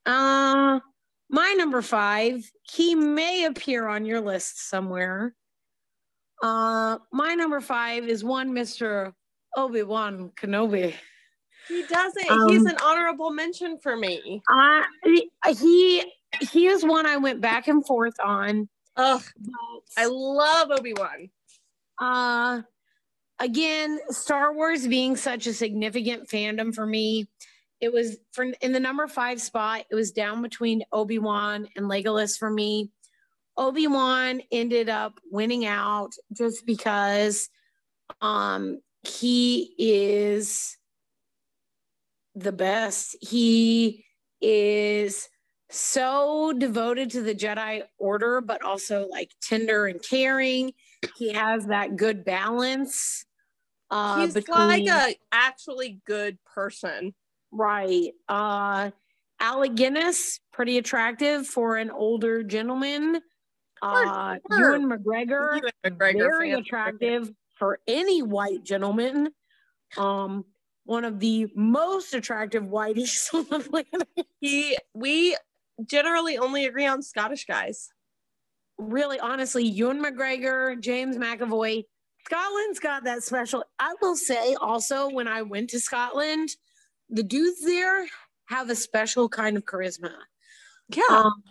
Uh, 0.05 0.79
my 1.29 1.53
number 1.57 1.81
five, 1.81 2.49
he 2.63 2.95
may 2.95 3.45
appear 3.45 3.87
on 3.87 4.05
your 4.05 4.21
list 4.21 4.69
somewhere. 4.69 5.33
Uh, 6.41 6.97
my 7.11 7.35
number 7.35 7.61
five 7.61 8.07
is 8.07 8.23
one 8.23 8.53
Mr. 8.53 9.13
Obi 9.55 9.83
Wan 9.83 10.31
Kenobi. 10.35 10.93
He 11.67 11.83
doesn't. 11.83 12.29
um, 12.29 12.49
He's 12.49 12.65
an 12.65 12.77
honorable 12.83 13.31
mention 13.31 13.77
for 13.81 13.95
me. 13.95 14.41
Uh, 14.51 14.83
he 15.47 16.03
he 16.51 16.67
is 16.67 16.83
one 16.83 17.05
I 17.05 17.17
went 17.17 17.41
back 17.41 17.67
and 17.67 17.85
forth 17.85 18.15
on. 18.23 18.67
Ugh, 18.97 19.23
I 19.97 20.05
love 20.05 20.71
Obi 20.71 20.93
Wan. 20.93 21.29
uh, 22.01 22.61
again, 23.39 23.99
Star 24.09 24.53
Wars 24.53 24.87
being 24.87 25.15
such 25.15 25.47
a 25.47 25.53
significant 25.53 26.27
fandom 26.27 26.73
for 26.75 26.85
me, 26.85 27.27
it 27.79 27.91
was 27.91 28.17
for 28.33 28.45
in 28.61 28.71
the 28.71 28.79
number 28.79 29.07
five 29.07 29.41
spot. 29.41 29.85
It 29.89 29.95
was 29.95 30.11
down 30.11 30.41
between 30.41 30.83
Obi 30.91 31.19
Wan 31.19 31.67
and 31.75 31.85
Legolas 31.85 32.37
for 32.37 32.49
me. 32.49 32.91
Obi 33.57 33.87
Wan 33.87 34.41
ended 34.51 34.89
up 34.89 35.19
winning 35.31 35.65
out 35.65 36.11
just 36.35 36.65
because 36.65 37.49
um, 38.21 38.79
he 39.03 39.73
is 39.77 40.77
the 42.35 42.51
best. 42.51 43.15
He 43.21 44.05
is 44.41 45.29
so 45.69 46.53
devoted 46.57 47.11
to 47.11 47.21
the 47.21 47.35
Jedi 47.35 47.83
Order, 47.97 48.41
but 48.41 48.63
also 48.63 49.07
like 49.09 49.31
tender 49.41 49.87
and 49.87 50.01
caring. 50.01 50.73
He 51.17 51.33
has 51.33 51.65
that 51.67 51.95
good 51.95 52.23
balance. 52.23 53.25
Uh, 53.91 54.21
He's 54.21 54.33
between, 54.33 54.67
like 54.67 54.87
a 54.87 55.15
actually 55.31 55.99
good 56.05 56.37
person. 56.45 57.13
right. 57.51 58.11
Uh, 58.27 58.91
Alec 59.39 59.75
Guinness, 59.75 60.39
pretty 60.53 60.77
attractive 60.77 61.45
for 61.45 61.75
an 61.75 61.91
older 61.91 62.43
gentleman. 62.43 63.19
Uh. 63.81 64.37
Ewan 64.49 64.89
McGregor, 64.89 65.57
Ewan 65.57 65.71
McGregor 65.85 66.13
very 66.13 66.51
fan. 66.51 66.59
attractive 66.59 67.31
for 67.63 67.79
any 67.87 68.21
white 68.21 68.61
gentleman. 68.65 69.29
Um, 69.95 70.43
one 70.83 71.05
of 71.05 71.21
the 71.21 71.47
most 71.55 72.13
attractive 72.13 72.63
whiteish 72.63 73.33
on 73.33 73.45
the 73.49 73.59
planet. 73.61 74.27
He 74.41 74.77
we 74.93 75.37
generally 75.85 76.37
only 76.37 76.65
agree 76.65 76.85
on 76.85 77.01
Scottish 77.01 77.45
guys. 77.45 77.89
Really, 78.77 79.17
honestly, 79.17 79.63
Ewan 79.63 80.03
McGregor, 80.03 80.77
James 80.77 81.15
McAvoy, 81.15 81.85
Scotland's 82.25 82.79
got 82.79 83.05
that 83.05 83.23
special. 83.23 83.63
I 83.79 83.93
will 84.01 84.17
say 84.17 84.55
also, 84.55 85.09
when 85.09 85.29
I 85.29 85.41
went 85.43 85.69
to 85.69 85.79
Scotland, 85.79 86.49
the 87.09 87.23
dudes 87.23 87.61
there 87.61 88.07
have 88.47 88.69
a 88.69 88.75
special 88.75 89.29
kind 89.29 89.55
of 89.55 89.63
charisma. 89.63 90.11
Yeah. 90.89 91.03
Um, 91.09 91.41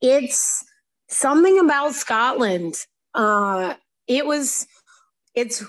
it's 0.00 0.64
something 1.08 1.58
about 1.58 1.94
Scotland. 1.94 2.76
Uh, 3.14 3.74
it 4.06 4.26
was, 4.26 4.66
it's 5.34 5.64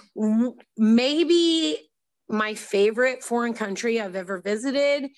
maybe 0.77 1.77
my 2.29 2.53
favorite 2.53 3.24
foreign 3.24 3.53
country 3.53 4.00
I've 4.00 4.15
ever 4.15 4.41
visited. 4.41 5.10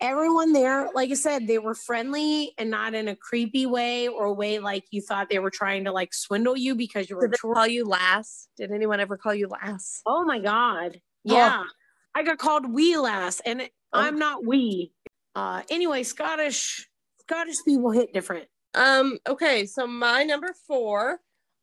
Everyone 0.00 0.54
there, 0.54 0.88
like 0.94 1.10
I 1.10 1.14
said, 1.14 1.46
they 1.46 1.58
were 1.58 1.74
friendly 1.74 2.52
and 2.56 2.70
not 2.70 2.94
in 2.94 3.06
a 3.08 3.14
creepy 3.16 3.66
way 3.66 4.08
or 4.08 4.24
a 4.26 4.32
way 4.32 4.58
like 4.58 4.84
you 4.90 5.02
thought 5.02 5.28
they 5.28 5.38
were 5.38 5.50
trying 5.50 5.84
to 5.84 5.92
like 5.92 6.14
swindle 6.14 6.56
you 6.56 6.74
because 6.74 7.10
you 7.10 7.16
were 7.16 7.22
Did 7.22 7.32
they 7.32 7.36
tour- 7.38 7.54
call 7.54 7.66
you 7.66 7.84
lass? 7.84 8.48
Did 8.56 8.72
anyone 8.72 8.98
ever 9.00 9.18
call 9.18 9.34
you 9.34 9.48
lass? 9.48 10.00
Oh 10.06 10.24
my 10.24 10.38
God. 10.38 10.96
Oh. 11.28 11.34
Yeah. 11.34 11.64
I 12.14 12.22
got 12.22 12.38
called 12.38 12.72
wee 12.72 12.96
lass 12.96 13.40
and 13.40 13.62
Oh. 13.92 13.98
I'm 14.00 14.18
not 14.20 14.46
wee. 14.46 14.92
Uh, 15.34 15.62
anyway, 15.68 16.04
Scottish, 16.04 16.88
Scottish 17.22 17.56
people 17.64 17.90
hit 17.90 18.12
different. 18.12 18.46
Um, 18.74 19.18
okay, 19.28 19.66
so 19.66 19.84
my 19.86 20.22
number 20.22 20.54
four 20.68 21.18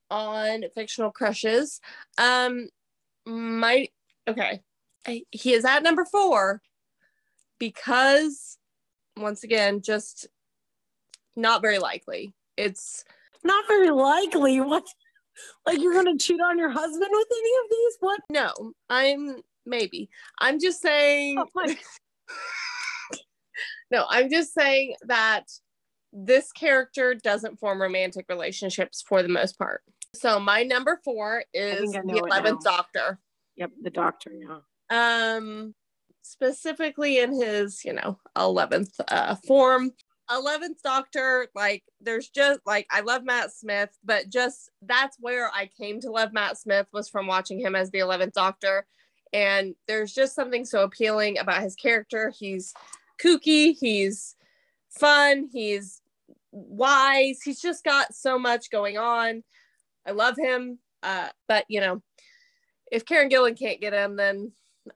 on 0.10 0.64
fictional 0.74 1.12
crushes. 1.12 1.80
Um 2.18 2.70
my 3.26 3.88
okay. 4.28 4.62
I- 5.06 5.26
He 5.32 5.54
is 5.54 5.66
at 5.66 5.84
number 5.84 6.06
four 6.06 6.62
because 7.60 8.58
once 9.18 9.44
again, 9.44 9.82
just 9.82 10.28
not 11.36 11.62
very 11.62 11.80
likely. 11.80 12.34
It's 12.56 13.04
Not 13.44 13.68
very 13.68 13.90
likely. 13.92 14.60
What? 14.62 14.86
Like 15.66 15.80
you're 15.80 15.94
gonna 15.94 16.18
cheat 16.18 16.42
on 16.42 16.58
your 16.58 16.70
husband 16.72 17.10
with 17.12 17.28
any 17.32 17.52
of 17.64 17.70
these? 17.70 17.98
What? 18.00 18.22
no, 18.32 18.74
I'm 18.90 19.42
maybe. 19.66 20.10
I'm 20.40 20.60
just 20.60 20.82
saying 20.82 21.38
Oh 21.40 21.46
no, 23.92 24.06
I'm 24.10 24.30
just 24.30 24.54
saying 24.54 24.96
that 25.04 25.46
this 26.14 26.52
character 26.52 27.14
doesn't 27.14 27.60
form 27.60 27.82
romantic 27.82 28.26
relationships 28.30 29.04
for 29.08 29.22
the 29.22 29.30
most 29.30 29.58
part. 29.58 29.84
So 30.14 30.40
my 30.40 30.64
number 30.64 31.00
four 31.04 31.44
is 31.54 31.96
I 31.96 32.02
the 32.02 32.18
eleventh. 32.18 32.64
Doctor. 32.64 33.20
Yep, 33.56 33.72
the 33.82 33.90
doctor. 33.90 34.32
Yeah. 34.34 34.60
Um, 34.90 35.76
specifically 36.22 37.20
in 37.20 37.34
his, 37.34 37.84
you 37.86 37.94
know, 37.94 38.20
eleventh 38.36 38.94
uh, 39.08 39.36
form. 39.36 39.92
Eleventh 40.30 40.84
Doctor, 40.84 41.48
like 41.56 41.84
there's 42.02 42.28
just 42.28 42.60
like 42.66 42.86
I 42.92 43.00
love 43.00 43.24
Matt 43.24 43.54
Smith, 43.54 43.98
but 44.04 44.30
just 44.30 44.70
that's 44.82 45.16
where 45.22 45.50
I 45.54 45.70
came 45.80 46.02
to 46.02 46.12
love 46.12 46.34
Matt 46.34 46.58
Smith 46.58 46.88
was 46.92 47.08
from 47.08 47.28
watching 47.28 47.60
him 47.62 47.76
as 47.76 47.92
the 47.92 48.00
eleventh 48.00 48.34
Doctor, 48.34 48.86
and 49.32 49.74
there's 49.88 50.14
just 50.14 50.36
something 50.36 50.66
so 50.66 50.84
appealing 50.84 51.38
about 51.38 51.64
his 51.64 51.76
character. 51.76 52.34
He's 52.38 52.74
kooky, 53.24 53.78
he's 53.80 54.36
fun, 54.90 55.48
he's 55.50 56.02
wise, 56.52 57.42
he's 57.42 57.62
just 57.62 57.86
got 57.86 58.14
so 58.14 58.38
much 58.38 58.70
going 58.70 58.98
on. 58.98 59.44
I 60.08 60.12
love 60.12 60.36
him, 60.38 60.80
uh, 61.04 61.30
but 61.48 61.66
you 61.68 61.82
know, 61.82 62.02
if 62.92 63.06
Karen 63.06 63.30
Gillan 63.30 63.58
can't 63.60 63.82
get 63.82 63.94
him, 63.94 64.16
then 64.16 64.52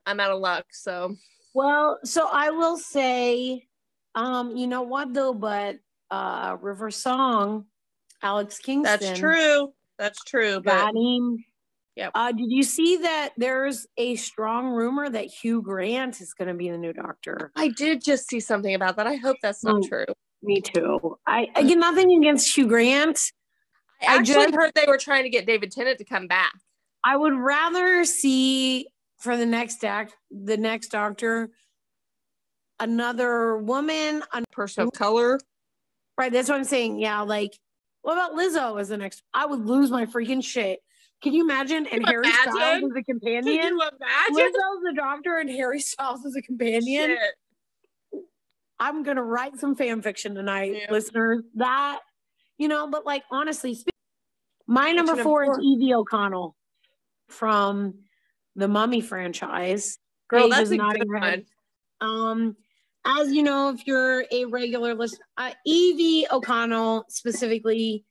I'm 0.06 0.20
out 0.20 0.30
of 0.30 0.40
luck. 0.40 0.64
So 0.72 1.14
Well, 1.54 1.98
so 2.04 2.28
I 2.32 2.50
will 2.50 2.78
say, 2.78 3.66
um, 4.14 4.56
you 4.56 4.66
know 4.66 4.82
what 4.82 5.12
though, 5.12 5.34
but 5.34 5.76
uh, 6.10 6.56
River 6.60 6.90
Song, 6.90 7.66
Alex 8.22 8.58
Kingston. 8.58 8.98
that's 9.00 9.18
true. 9.18 9.72
That's 9.98 10.24
true. 10.24 10.60
But 10.60 10.94
him. 10.94 11.44
Yep. 11.96 12.12
Uh, 12.14 12.32
did 12.32 12.50
you 12.50 12.62
see 12.62 12.96
that 12.98 13.32
there's 13.36 13.86
a 13.98 14.16
strong 14.16 14.70
rumor 14.70 15.10
that 15.10 15.26
Hugh 15.26 15.60
Grant 15.60 16.22
is 16.22 16.32
going 16.32 16.48
to 16.48 16.54
be 16.54 16.70
the 16.70 16.78
new 16.78 16.94
doctor? 16.94 17.52
I 17.54 17.68
did 17.68 18.02
just 18.02 18.30
see 18.30 18.40
something 18.40 18.74
about 18.74 18.96
that. 18.96 19.06
I 19.06 19.16
hope 19.16 19.36
that's 19.42 19.62
not 19.62 19.82
Mm. 19.82 19.88
true. 19.88 20.04
Me 20.42 20.60
too. 20.62 21.18
I 21.26 21.48
again 21.54 21.78
nothing 21.78 22.10
against 22.18 22.56
Hugh 22.56 22.66
Grant. 22.66 23.20
I 24.06 24.14
I 24.14 24.16
actually 24.18 24.34
just- 24.46 24.54
heard 24.54 24.72
they 24.74 24.84
were 24.86 24.98
trying 24.98 25.24
to 25.24 25.30
get 25.30 25.46
David 25.46 25.72
Tennant 25.72 25.98
to 25.98 26.04
come 26.04 26.26
back. 26.26 26.52
I 27.04 27.16
would 27.16 27.34
rather 27.34 28.04
see 28.04 28.86
for 29.18 29.36
the 29.36 29.46
next 29.46 29.84
act 29.84 30.16
the 30.30 30.56
next 30.56 30.88
doctor 30.88 31.50
another 32.80 33.58
woman. 33.58 34.22
An- 34.32 34.44
Person 34.52 34.84
of 34.84 34.92
color. 34.92 35.38
right, 36.18 36.32
that's 36.32 36.48
what 36.48 36.56
I'm 36.58 36.64
saying. 36.64 36.98
Yeah, 36.98 37.20
like 37.22 37.52
what 38.02 38.14
about 38.14 38.32
Lizzo 38.32 38.80
as 38.80 38.88
the 38.88 38.96
next? 38.96 39.22
I 39.32 39.46
would 39.46 39.60
lose 39.64 39.90
my 39.90 40.06
freaking 40.06 40.42
shit. 40.44 40.80
Can 41.22 41.32
you 41.32 41.44
imagine? 41.44 41.86
And 41.86 42.00
you 42.02 42.06
Harry 42.08 42.28
Styles 42.32 42.56
as 42.58 42.82
a 42.82 43.02
Can 43.02 43.02
companion. 43.04 43.46
you 43.46 43.60
imagine? 43.62 43.78
Lizzo's 44.32 44.82
the 44.84 44.92
doctor 44.96 45.38
and 45.38 45.48
Harry 45.50 45.78
Styles 45.80 46.26
as 46.26 46.34
a 46.34 46.42
companion. 46.42 47.16
Shit. 47.16 48.22
I'm 48.80 49.04
gonna 49.04 49.22
write 49.22 49.56
some 49.58 49.76
fan 49.76 50.02
fiction 50.02 50.34
tonight, 50.34 50.74
Yeah. 50.74 50.90
listeners. 50.90 51.44
That 51.54 52.00
you 52.58 52.66
know, 52.68 52.88
but 52.88 53.06
like 53.06 53.22
honestly, 53.30 53.76
my 54.66 54.92
number 54.92 55.16
four, 55.22 55.44
is 55.44 55.58
Evie 55.62 55.94
O'Connell 55.94 56.56
from 57.28 57.94
the 58.56 58.68
Mummy 58.68 59.00
franchise. 59.00 59.98
Girl, 60.28 60.48
Pages 60.50 60.70
that's 60.70 60.70
a 60.70 60.98
good 60.98 61.08
one. 61.10 61.44
Um, 62.00 62.56
as 63.04 63.32
you 63.32 63.42
know, 63.42 63.70
if 63.70 63.86
you're 63.86 64.24
a 64.30 64.44
regular 64.46 64.94
listener, 64.94 65.24
uh, 65.36 65.52
Evie 65.66 66.26
O'Connell 66.30 67.04
specifically. 67.08 68.04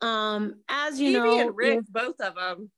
Um, 0.00 0.60
as 0.68 1.00
you 1.00 1.08
Evie 1.10 1.18
know, 1.18 1.40
and 1.40 1.56
Rick, 1.56 1.78
if- 1.80 1.86
both 1.92 2.20
of 2.20 2.34
them. 2.36 2.70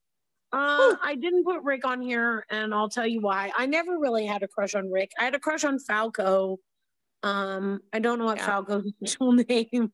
uh, 0.52 0.96
I 1.02 1.16
didn't 1.20 1.44
put 1.44 1.62
Rick 1.62 1.84
on 1.86 2.00
here, 2.00 2.44
and 2.50 2.74
I'll 2.74 2.88
tell 2.88 3.06
you 3.06 3.20
why. 3.20 3.52
I 3.56 3.66
never 3.66 3.98
really 3.98 4.26
had 4.26 4.42
a 4.42 4.48
crush 4.48 4.74
on 4.74 4.90
Rick. 4.90 5.12
I 5.18 5.24
had 5.24 5.34
a 5.34 5.38
crush 5.38 5.64
on 5.64 5.78
Falco. 5.78 6.58
Um, 7.22 7.80
I 7.92 7.98
don't 7.98 8.18
know 8.18 8.24
what 8.24 8.38
Yeah. 8.38 8.46
Falco's 8.46 8.90
actual 9.02 9.32
name 9.32 9.92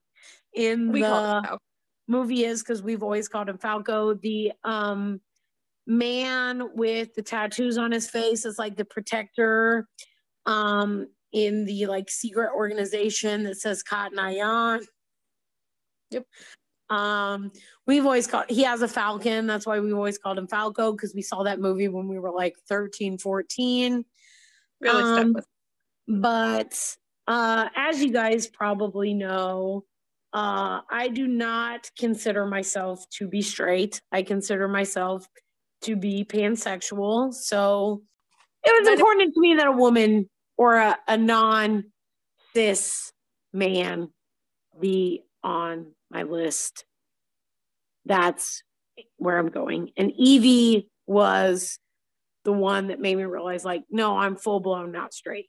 in 0.54 0.92
We 0.92 1.02
the 1.02 1.09
call 1.09 1.25
it 1.25 1.47
Falco. 1.47 1.59
Movie 2.08 2.44
is 2.44 2.62
because 2.62 2.82
we've 2.82 3.02
always 3.02 3.28
called 3.28 3.48
him 3.48 3.58
Falco. 3.58 4.14
The 4.14 4.52
um 4.64 5.20
man 5.86 6.70
with 6.75 7.14
the 7.14 7.22
tattoos 7.22 7.78
on 7.78 7.92
his 7.92 8.08
face 8.10 8.44
is 8.44 8.58
like 8.58 8.76
the 8.76 8.84
protector 8.84 9.88
um 10.44 11.06
in 11.32 11.64
the 11.64 11.86
like 11.86 12.10
secret 12.10 12.50
organization 12.54 13.44
that 13.44 13.56
says 13.60 13.82
Cotton 13.82 14.18
Eye 14.18 14.40
on. 14.40 14.80
Yep. 16.10 16.25
Um, 16.88 17.50
we've 17.86 18.04
always 18.04 18.26
called 18.26 18.46
he 18.48 18.62
has 18.62 18.82
a 18.82 18.88
falcon. 18.88 19.46
That's 19.46 19.66
why 19.66 19.80
we 19.80 19.92
always 19.92 20.18
called 20.18 20.38
him 20.38 20.46
Falco 20.46 20.92
because 20.92 21.14
we 21.14 21.22
saw 21.22 21.42
that 21.42 21.60
movie 21.60 21.88
when 21.88 22.08
we 22.08 22.18
were 22.18 22.30
like 22.30 22.54
13, 22.68 23.18
14. 23.18 24.04
Really 24.80 25.02
stuck 25.02 25.18
Um, 25.18 25.32
with. 25.32 25.46
But 26.08 26.96
uh, 27.26 27.68
as 27.75 28.02
you 28.02 28.12
guys 28.12 28.46
probably 28.46 29.14
know, 29.14 29.84
uh, 30.37 30.83
I 30.90 31.09
do 31.09 31.26
not 31.26 31.90
consider 31.99 32.45
myself 32.45 33.09
to 33.14 33.26
be 33.26 33.40
straight. 33.40 34.02
I 34.12 34.23
consider 34.23 34.69
myself 34.69 35.26
to 35.85 35.97
be 35.97 36.26
pansexual. 36.26 37.33
So 37.33 38.02
it 38.62 38.83
was 38.83 38.87
important 38.87 39.33
to 39.33 39.40
me 39.40 39.55
that 39.55 39.66
a 39.66 39.73
woman 39.73 40.28
or 40.59 40.76
a, 40.76 40.99
a 41.09 41.16
non 41.16 41.85
cis 42.55 43.12
man 43.55 44.11
be 44.78 45.23
on 45.43 45.93
my 46.11 46.25
list. 46.25 46.85
That's 48.05 48.62
where 49.16 49.38
I'm 49.38 49.49
going. 49.49 49.93
And 49.97 50.12
Evie 50.19 50.90
was 51.07 51.78
the 52.45 52.52
one 52.52 52.88
that 52.88 53.00
made 53.00 53.16
me 53.16 53.25
realize, 53.25 53.64
like, 53.64 53.85
no, 53.90 54.19
I'm 54.19 54.37
full 54.37 54.61
blown 54.61 54.93
not 54.93 55.14
straight. 55.14 55.47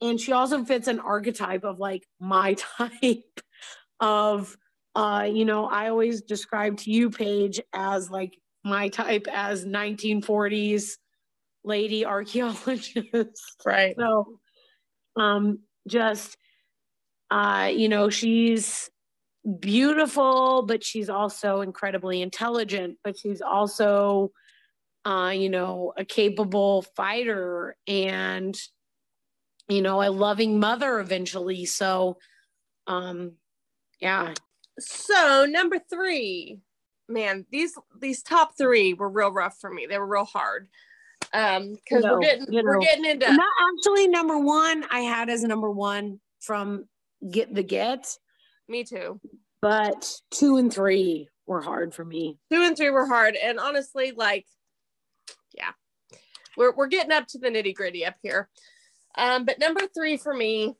And 0.00 0.20
she 0.20 0.30
also 0.30 0.64
fits 0.64 0.86
an 0.86 1.00
archetype 1.00 1.64
of 1.64 1.80
like 1.80 2.06
my 2.20 2.54
type 2.78 3.24
of, 4.02 4.54
uh, 4.96 5.26
you 5.32 5.46
know, 5.46 5.66
I 5.66 5.88
always 5.88 6.20
describe 6.22 6.76
to 6.78 6.90
you, 6.90 7.08
Paige, 7.08 7.62
as 7.72 8.10
like 8.10 8.36
my 8.64 8.90
type 8.90 9.26
as 9.32 9.64
1940s 9.64 10.98
lady 11.64 12.04
archaeologist. 12.04 13.06
Right. 13.66 13.94
So, 13.98 14.38
um, 15.16 15.60
just, 15.88 16.36
uh, 17.30 17.70
you 17.74 17.88
know, 17.88 18.10
she's 18.10 18.90
beautiful, 19.60 20.62
but 20.62 20.84
she's 20.84 21.08
also 21.08 21.60
incredibly 21.62 22.22
intelligent, 22.22 22.98
but 23.04 23.18
she's 23.18 23.40
also, 23.42 24.32
uh, 25.04 25.32
you 25.34 25.50
know, 25.50 25.92
a 25.96 26.04
capable 26.04 26.82
fighter 26.96 27.76
and, 27.86 28.58
you 29.68 29.82
know, 29.82 30.02
a 30.02 30.10
loving 30.10 30.60
mother 30.60 31.00
eventually. 31.00 31.64
So, 31.64 32.18
um, 32.86 33.32
yeah, 34.02 34.34
So 34.80 35.46
number 35.48 35.78
three, 35.78 36.58
man, 37.08 37.46
these 37.52 37.72
these 38.00 38.22
top 38.22 38.58
three 38.58 38.94
were 38.94 39.08
real 39.08 39.30
rough 39.30 39.58
for 39.60 39.72
me. 39.72 39.86
They 39.86 39.96
were 39.98 40.06
real 40.06 40.24
hard. 40.24 40.68
Um, 41.32 41.74
because 41.74 42.04
know, 42.04 42.14
we're 42.14 42.20
getting 42.20 42.52
you 42.52 42.62
we're 42.64 42.80
getting 42.80 43.04
into 43.04 43.32
not 43.32 43.46
actually 43.78 44.08
number 44.08 44.38
one. 44.38 44.84
I 44.90 45.00
had 45.00 45.30
as 45.30 45.44
a 45.44 45.48
number 45.48 45.70
one 45.70 46.20
from 46.40 46.86
Get 47.30 47.54
the 47.54 47.62
Get, 47.62 48.18
me 48.68 48.82
too. 48.82 49.20
but 49.60 50.12
two 50.32 50.56
and 50.56 50.72
three 50.72 51.28
were 51.46 51.62
hard 51.62 51.94
for 51.94 52.04
me. 52.04 52.38
Two 52.52 52.62
and 52.62 52.76
three 52.76 52.90
were 52.90 53.06
hard, 53.06 53.36
and 53.36 53.60
honestly, 53.60 54.10
like, 54.10 54.46
yeah, 55.56 55.70
we're 56.56 56.74
we're 56.74 56.88
getting 56.88 57.12
up 57.12 57.28
to 57.28 57.38
the 57.38 57.48
nitty 57.48 57.74
gritty 57.74 58.04
up 58.04 58.16
here. 58.20 58.48
Um, 59.16 59.44
but 59.44 59.60
number 59.60 59.82
three 59.94 60.16
for 60.16 60.34
me, 60.34 60.74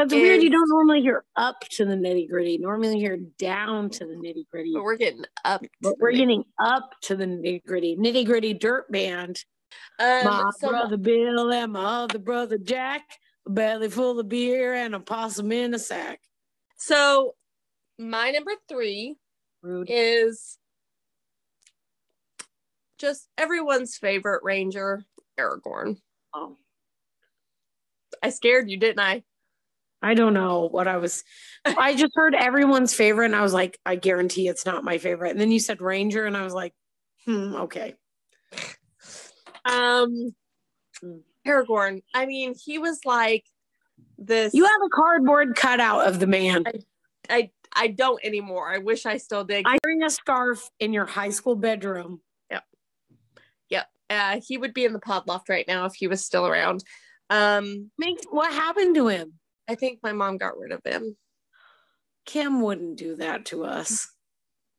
That's 0.00 0.14
weird. 0.14 0.42
You 0.42 0.48
don't 0.48 0.68
normally 0.70 1.02
hear 1.02 1.24
up 1.36 1.60
to 1.72 1.84
the 1.84 1.94
nitty 1.94 2.30
gritty. 2.30 2.56
Normally 2.56 2.94
you 2.94 3.00
hear 3.00 3.18
down 3.38 3.90
to 3.90 4.06
the 4.06 4.14
nitty 4.14 4.48
gritty. 4.50 4.72
but 4.72 4.82
we're 4.82 4.96
getting 4.96 5.24
up. 5.44 5.62
But 5.82 5.98
we're 5.98 6.12
getting 6.12 6.44
up 6.58 6.92
to 7.02 7.16
the 7.16 7.26
nitty 7.26 7.64
gritty. 7.66 7.96
Nitty 7.96 8.24
gritty 8.24 8.54
dirt 8.54 8.90
band. 8.90 9.44
Um, 9.98 10.24
my 10.24 10.50
so 10.58 10.70
brother 10.70 10.96
Bill 10.96 11.52
and 11.52 11.72
my 11.74 12.04
other 12.04 12.18
brother 12.18 12.56
Jack, 12.56 13.02
a 13.46 13.50
belly 13.50 13.90
full 13.90 14.18
of 14.18 14.28
beer 14.28 14.72
and 14.72 14.94
a 14.94 15.00
possum 15.00 15.52
in 15.52 15.74
a 15.74 15.78
sack. 15.78 16.20
so 16.78 17.34
my 17.98 18.30
number 18.30 18.52
three 18.68 19.16
Rude. 19.62 19.86
is 19.90 20.56
just 22.98 23.28
everyone's 23.36 23.98
favorite 23.98 24.42
ranger, 24.42 25.04
Aragorn. 25.38 25.98
Oh, 26.34 26.56
I 28.22 28.30
scared 28.30 28.70
you, 28.70 28.78
didn't 28.78 29.00
I? 29.00 29.22
I 30.02 30.14
don't 30.14 30.34
know 30.34 30.68
what 30.70 30.88
I 30.88 30.96
was. 30.96 31.24
I 31.64 31.94
just 31.96 32.12
heard 32.14 32.34
everyone's 32.34 32.94
favorite, 32.94 33.26
and 33.26 33.36
I 33.36 33.42
was 33.42 33.52
like, 33.52 33.78
I 33.84 33.96
guarantee 33.96 34.48
it's 34.48 34.66
not 34.66 34.84
my 34.84 34.98
favorite. 34.98 35.30
And 35.30 35.40
then 35.40 35.50
you 35.50 35.60
said 35.60 35.80
Ranger, 35.80 36.26
and 36.26 36.36
I 36.36 36.42
was 36.42 36.54
like, 36.54 36.74
hmm, 37.24 37.54
okay. 37.54 37.94
Um. 39.64 40.34
Aragorn. 41.46 42.02
I 42.14 42.26
mean, 42.26 42.54
he 42.54 42.78
was 42.78 43.00
like 43.04 43.44
this. 44.18 44.54
You 44.54 44.64
have 44.64 44.80
a 44.84 44.90
cardboard 44.90 45.56
cutout 45.56 46.06
of 46.06 46.20
the 46.20 46.26
man. 46.26 46.64
I 47.28 47.50
I 47.74 47.88
don't 47.88 48.22
anymore. 48.24 48.72
I 48.72 48.78
wish 48.78 49.06
I 49.06 49.16
still 49.16 49.44
did. 49.44 49.64
I'm 49.66 49.78
wearing 49.84 50.02
a 50.02 50.10
scarf 50.10 50.68
in 50.80 50.92
your 50.92 51.06
high 51.06 51.30
school 51.30 51.56
bedroom. 51.56 52.20
Yep. 52.50 52.64
Yep. 53.70 53.86
Uh, 54.10 54.40
he 54.46 54.58
would 54.58 54.74
be 54.74 54.84
in 54.84 54.92
the 54.92 54.98
pod 54.98 55.26
loft 55.26 55.48
right 55.48 55.66
now 55.66 55.86
if 55.86 55.94
he 55.94 56.06
was 56.06 56.24
still 56.24 56.46
around. 56.46 56.82
Um, 57.30 57.90
Makes 57.98 58.24
what 58.30 58.52
happened 58.52 58.96
to 58.96 59.08
him? 59.08 59.34
I 59.70 59.76
think 59.76 60.00
my 60.02 60.12
mom 60.12 60.36
got 60.36 60.58
rid 60.58 60.72
of 60.72 60.80
him. 60.84 61.16
Kim 62.26 62.60
wouldn't 62.60 62.96
do 62.98 63.16
that 63.16 63.44
to 63.46 63.64
us. 63.64 64.08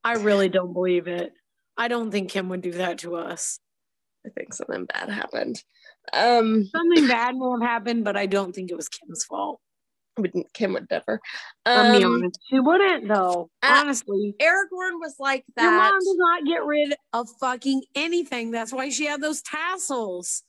I 0.04 0.14
really 0.14 0.50
don't 0.50 0.74
believe 0.74 1.08
it. 1.08 1.32
I 1.78 1.88
don't 1.88 2.12
think 2.12 2.30
Kim 2.30 2.50
would 2.50 2.62
do 2.62 2.74
that 2.74 3.00
to 3.00 3.16
us. 3.16 3.60
I 4.26 4.30
think 4.30 4.54
something 4.54 4.86
bad 4.86 5.10
happened. 5.10 5.64
Um, 6.14 6.70
Something 6.76 7.08
bad 7.08 7.36
may 7.36 7.50
have 7.52 7.62
happened, 7.62 8.04
but 8.04 8.18
I 8.18 8.26
don't 8.26 8.54
think 8.54 8.70
it 8.70 8.76
was 8.76 8.90
Kim's 8.90 9.24
fault. 9.24 9.60
wouldn't 10.18 10.54
Kim 10.54 10.74
would 10.74 10.88
never. 10.92 11.20
Be 11.66 11.72
Um, 11.72 12.04
honest. 12.04 12.40
She 12.50 12.60
wouldn't 12.60 13.08
though. 13.08 13.50
uh, 13.64 13.80
honestly. 13.82 14.36
Aragorn 14.42 15.00
was 15.00 15.16
like 15.20 15.46
that. 15.56 15.64
Your 15.64 15.72
mom 15.72 15.94
does 15.94 16.16
not 16.18 16.46
get 16.46 16.66
rid 16.66 16.94
of 17.14 17.30
fucking 17.40 17.82
anything. 17.96 18.52
That's 18.52 18.74
why 18.74 18.90
she 18.90 19.06
had 19.06 19.22
those 19.22 19.42
tassels. 19.42 20.44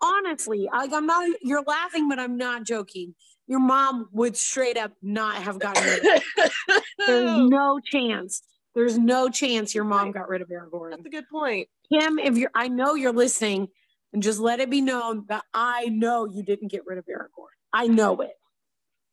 Honestly, 0.00 0.68
like 0.72 0.92
I'm 0.92 1.06
not. 1.06 1.28
You're 1.42 1.62
laughing, 1.66 2.08
but 2.08 2.18
I'm 2.18 2.36
not 2.36 2.64
joking. 2.64 3.14
Your 3.46 3.60
mom 3.60 4.08
would 4.12 4.36
straight 4.36 4.76
up 4.78 4.92
not 5.02 5.36
have 5.42 5.58
gotten 5.58 5.82
rid 5.84 6.04
of. 6.16 6.22
There's 7.06 7.38
no 7.50 7.80
chance. 7.84 8.42
There's 8.74 8.96
no 8.96 9.28
chance 9.28 9.74
your 9.74 9.84
mom 9.84 10.12
got 10.12 10.28
rid 10.28 10.40
of 10.40 10.48
Aragorn. 10.48 10.90
That's 10.90 11.04
a 11.04 11.10
good 11.10 11.28
point. 11.30 11.68
Kim, 11.92 12.18
if 12.18 12.38
you're, 12.38 12.50
I 12.54 12.68
know 12.68 12.94
you're 12.94 13.12
listening, 13.12 13.68
and 14.14 14.22
just 14.22 14.38
let 14.40 14.60
it 14.60 14.70
be 14.70 14.80
known 14.80 15.24
that 15.28 15.44
I 15.52 15.86
know 15.86 16.26
you 16.26 16.42
didn't 16.42 16.68
get 16.68 16.82
rid 16.86 16.98
of 16.98 17.04
Aragorn. 17.06 17.52
I 17.72 17.86
know 17.86 18.20
it. 18.20 18.32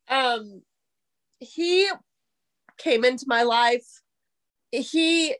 um 0.09 0.61
he 1.39 1.89
came 2.77 3.05
into 3.05 3.23
my 3.27 3.43
life 3.43 3.85
he 4.71 5.35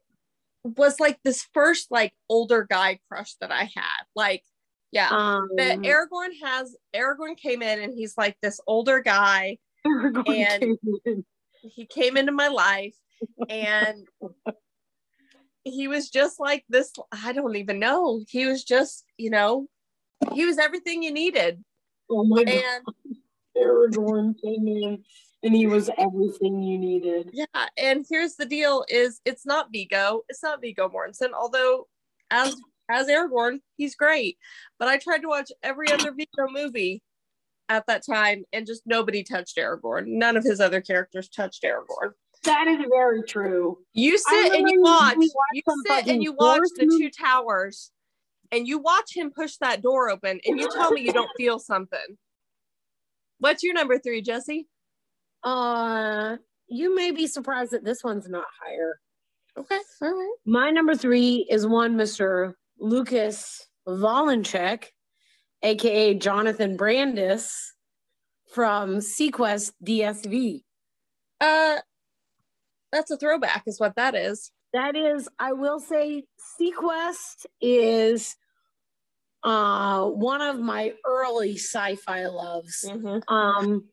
was 0.63 0.99
like 0.99 1.19
this 1.23 1.45
first 1.54 1.91
like 1.91 2.13
older 2.30 2.65
guy 2.69 2.99
crush 3.10 3.34
that 3.41 3.52
i 3.52 3.63
had 3.63 4.04
like 4.15 4.43
yeah. 4.91 5.10
Um, 5.10 5.49
that 5.58 5.80
aragorn 5.80 6.30
has 6.43 6.75
aragorn 6.95 7.38
came 7.38 7.62
in 7.62 7.82
and 7.82 7.93
he's 7.93 8.17
like 8.17 8.38
this 8.41 8.60
older 8.67 9.02
guy 9.02 9.58
Aragorn 9.86 10.28
and- 10.28 10.78
came 11.06 11.25
he 11.62 11.86
came 11.86 12.17
into 12.17 12.32
my 12.32 12.47
life 12.47 12.95
and 13.49 14.08
he 15.63 15.88
was 15.88 16.10
just 16.10 16.39
like 16.39 16.63
this 16.69 16.91
i 17.12 17.34
don't 17.34 17.56
even 17.56 17.80
know. 17.80 18.23
He 18.28 18.45
was 18.45 18.63
just 18.63 19.06
you 19.17 19.30
know 19.30 19.67
he 20.34 20.45
was 20.45 20.58
everything 20.58 21.04
you 21.04 21.12
needed. 21.12 21.63
Oh 22.10 22.23
my 22.23 22.43
god, 22.43 22.54
and 22.54 23.15
Aragorn 23.58 24.36
came 24.41 24.67
in, 24.67 25.04
and 25.43 25.56
he 25.56 25.67
was 25.67 25.89
everything 25.97 26.62
you 26.63 26.78
needed. 26.78 27.30
Yeah, 27.34 27.45
and 27.78 28.06
here's 28.10 28.36
the 28.36 28.45
deal: 28.45 28.86
is 28.89 29.21
it's 29.25 29.45
not 29.45 29.67
Viggo, 29.71 30.23
it's 30.30 30.43
not 30.43 30.62
Viggo 30.62 30.89
Mortensen. 30.89 31.34
Although, 31.38 31.88
as 32.32 32.56
as 32.89 33.08
Aragorn, 33.08 33.60
he's 33.78 33.95
great. 33.95 34.38
But 34.78 34.88
I 34.88 34.97
tried 34.97 35.19
to 35.19 35.28
watch 35.28 35.52
every 35.63 35.91
other 35.91 36.12
Viggo 36.12 36.52
movie 36.52 37.02
at 37.69 37.86
that 37.88 38.04
time, 38.06 38.43
and 38.52 38.65
just 38.65 38.82
nobody 38.86 39.23
touched 39.23 39.58
Aragorn. 39.58 40.08
None 40.08 40.36
of 40.36 40.43
his 40.43 40.60
other 40.60 40.82
characters 40.82 41.30
touched 41.30 41.63
Aragorn. 41.63 42.12
That 42.43 42.67
is 42.67 42.80
very 42.89 43.23
true. 43.23 43.78
You 43.93 44.17
sit 44.17 44.54
and 44.54 44.69
you 44.69 44.82
remember 44.82 44.82
watch. 44.82 45.17
You 45.54 45.62
sit 45.88 46.08
and 46.08 46.23
you 46.23 46.34
watch 46.34 46.62
the 46.75 46.86
movie. 46.86 47.06
two 47.06 47.12
towers, 47.12 47.91
and 48.52 48.67
you 48.67 48.80
watch 48.80 49.15
him 49.15 49.32
push 49.32 49.58
that 49.58 49.82
door 49.82 50.10
open, 50.10 50.39
and 50.45 50.60
you 50.60 50.69
tell 50.73 50.91
me 50.91 51.02
you 51.02 51.13
don't 51.13 51.30
feel 51.38 51.60
something. 51.60 52.17
What's 53.39 53.62
your 53.63 53.73
number 53.73 53.99
three, 53.99 54.21
Jesse? 54.21 54.67
Uh, 55.43 56.38
you 56.67 56.95
may 56.95 57.12
be 57.12 57.28
surprised 57.28 57.71
that 57.71 57.84
this 57.84 58.04
one's 58.04 58.28
not 58.28 58.45
higher. 58.62 58.99
Okay, 59.58 59.80
all 60.02 60.13
right. 60.13 60.36
My 60.45 60.71
number 60.71 60.95
three 60.95 61.45
is 61.49 61.67
one 61.67 61.95
Mr. 61.95 62.54
Lucas 62.79 63.67
Wolenczak, 63.87 64.85
aka 65.63 66.13
Jonathan 66.15 66.77
Brandis 66.77 67.73
from 68.53 68.97
seaQuest 68.97 69.71
DSV. 69.83 70.61
Uh, 71.41 71.77
That's 72.91 73.11
a 73.11 73.17
throwback, 73.17 73.63
is 73.67 73.79
what 73.79 73.95
that 73.95 74.15
is. 74.15 74.51
That 74.73 74.95
is, 74.95 75.27
I 75.39 75.53
will 75.53 75.79
say, 75.79 76.23
seaQuest 76.59 77.45
is 77.61 78.35
uh 79.41 80.05
one 80.05 80.41
of 80.41 80.59
my 80.59 80.93
early 81.05 81.55
sci-fi 81.55 82.27
loves. 82.27 82.83
Mm-hmm. 82.85 83.33
Um, 83.33 83.85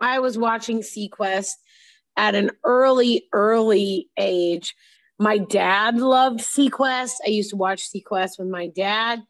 I 0.00 0.18
was 0.18 0.38
watching 0.38 0.80
seaQuest 0.80 1.52
at 2.16 2.34
an 2.34 2.50
early, 2.64 3.28
early 3.32 4.08
age. 4.18 4.74
My 5.18 5.38
dad 5.38 5.96
loved 5.96 6.40
seaQuest. 6.40 7.14
I 7.24 7.30
used 7.30 7.50
to 7.50 7.56
watch 7.56 7.90
seaQuest 7.90 8.38
with 8.38 8.48
my 8.48 8.68
dad. 8.68 9.22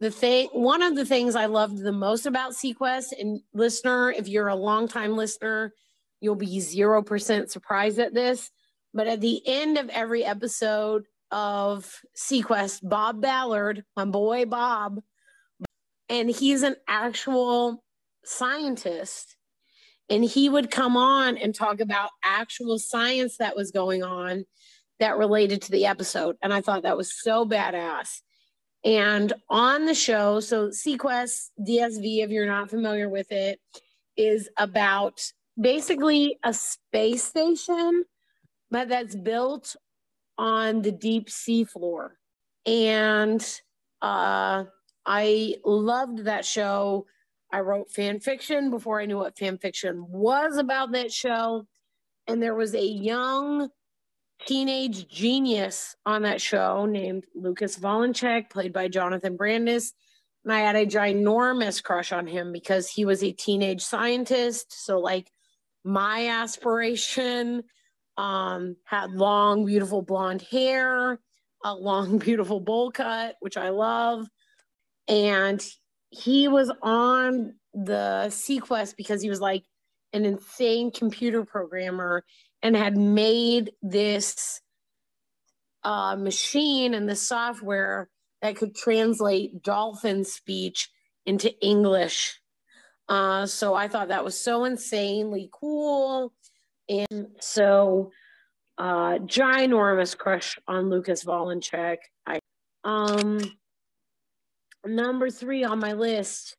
The 0.00 0.10
thing, 0.10 0.48
one 0.52 0.82
of 0.82 0.96
the 0.96 1.06
things 1.06 1.36
I 1.36 1.46
loved 1.46 1.78
the 1.78 1.92
most 1.92 2.26
about 2.26 2.52
seaQuest, 2.52 3.12
and 3.18 3.40
listener, 3.54 4.10
if 4.10 4.28
you're 4.28 4.48
a 4.48 4.54
longtime 4.54 5.16
listener, 5.16 5.72
you'll 6.20 6.34
be 6.34 6.58
0% 6.58 7.50
surprised 7.50 7.98
at 7.98 8.12
this. 8.12 8.50
But 8.92 9.06
at 9.06 9.20
the 9.20 9.40
end 9.46 9.78
of 9.78 9.88
every 9.88 10.24
episode 10.24 11.04
of 11.30 12.00
seaQuest, 12.16 12.80
Bob 12.86 13.22
Ballard, 13.22 13.84
my 13.96 14.04
boy 14.04 14.44
Bob, 14.44 15.00
and 16.10 16.28
he's 16.28 16.62
an 16.62 16.76
actual 16.86 17.82
scientist 18.24 19.36
and 20.10 20.24
he 20.24 20.48
would 20.48 20.70
come 20.70 20.96
on 20.96 21.38
and 21.38 21.54
talk 21.54 21.80
about 21.80 22.10
actual 22.22 22.78
science 22.78 23.38
that 23.38 23.56
was 23.56 23.70
going 23.70 24.02
on 24.02 24.44
that 25.02 25.18
related 25.18 25.60
to 25.60 25.72
the 25.72 25.84
episode 25.84 26.36
and 26.42 26.54
i 26.54 26.60
thought 26.60 26.84
that 26.84 26.96
was 26.96 27.12
so 27.12 27.44
badass. 27.44 28.20
And 28.84 29.32
on 29.50 29.84
the 29.84 29.94
show 29.94 30.38
so 30.38 30.68
seaQuest 30.68 31.50
dsv 31.60 32.24
if 32.24 32.30
you're 32.30 32.46
not 32.46 32.70
familiar 32.70 33.08
with 33.08 33.32
it 33.32 33.60
is 34.16 34.48
about 34.56 35.20
basically 35.60 36.38
a 36.44 36.54
space 36.54 37.24
station 37.24 38.04
but 38.70 38.88
that's 38.88 39.16
built 39.16 39.74
on 40.38 40.82
the 40.82 40.92
deep 40.92 41.28
sea 41.28 41.64
floor. 41.64 42.16
And 42.64 43.42
uh 44.00 44.64
i 45.04 45.56
loved 45.64 46.24
that 46.26 46.44
show. 46.44 47.06
I 47.52 47.60
wrote 47.60 47.90
fan 47.90 48.20
fiction 48.20 48.70
before 48.70 49.00
I 49.00 49.06
knew 49.06 49.18
what 49.18 49.36
fan 49.36 49.58
fiction 49.58 50.06
was 50.08 50.56
about 50.58 50.92
that 50.92 51.12
show. 51.12 51.66
And 52.28 52.40
there 52.40 52.54
was 52.54 52.74
a 52.74 52.86
young 52.86 53.68
teenage 54.46 55.08
genius 55.08 55.96
on 56.06 56.22
that 56.22 56.40
show 56.40 56.86
named 56.86 57.24
Lucas 57.34 57.78
Wolenczak, 57.78 58.50
played 58.50 58.72
by 58.72 58.88
Jonathan 58.88 59.36
Brandis. 59.36 59.92
And 60.44 60.52
I 60.52 60.60
had 60.60 60.76
a 60.76 60.86
ginormous 60.86 61.82
crush 61.82 62.12
on 62.12 62.26
him 62.26 62.52
because 62.52 62.88
he 62.88 63.04
was 63.04 63.22
a 63.22 63.32
teenage 63.32 63.82
scientist. 63.82 64.84
So, 64.84 64.98
like, 64.98 65.30
my 65.84 66.28
aspiration 66.28 67.62
um, 68.16 68.76
had 68.84 69.10
long, 69.12 69.64
beautiful 69.64 70.02
blonde 70.02 70.42
hair, 70.42 71.20
a 71.64 71.74
long, 71.74 72.18
beautiful 72.18 72.60
bowl 72.60 72.90
cut, 72.90 73.36
which 73.40 73.56
I 73.56 73.70
love. 73.70 74.26
And 75.08 75.64
he 76.10 76.48
was 76.48 76.70
on 76.82 77.54
the 77.74 78.26
seaQuest 78.28 78.96
because 78.96 79.22
he 79.22 79.30
was 79.30 79.40
like 79.40 79.64
an 80.12 80.24
insane 80.24 80.90
computer 80.90 81.44
programmer 81.44 82.24
and 82.62 82.76
had 82.76 82.96
made 82.96 83.72
this 83.82 84.60
uh, 85.84 86.16
machine 86.16 86.94
and 86.94 87.08
the 87.08 87.16
software 87.16 88.08
that 88.40 88.56
could 88.56 88.74
translate 88.74 89.62
dolphin 89.62 90.24
speech 90.24 90.90
into 91.26 91.52
English. 91.60 92.40
Uh, 93.08 93.46
so 93.46 93.74
I 93.74 93.88
thought 93.88 94.08
that 94.08 94.24
was 94.24 94.38
so 94.38 94.64
insanely 94.64 95.50
cool. 95.52 96.32
And 96.88 97.28
so, 97.40 98.10
uh, 98.78 99.18
ginormous 99.18 100.16
crush 100.16 100.58
on 100.66 100.88
Lucas 100.88 101.24
Wolenczak. 101.24 101.98
I, 102.26 102.38
um, 102.84 103.38
number 104.84 105.30
three 105.30 105.64
on 105.64 105.78
my 105.78 105.92
list, 105.92 106.56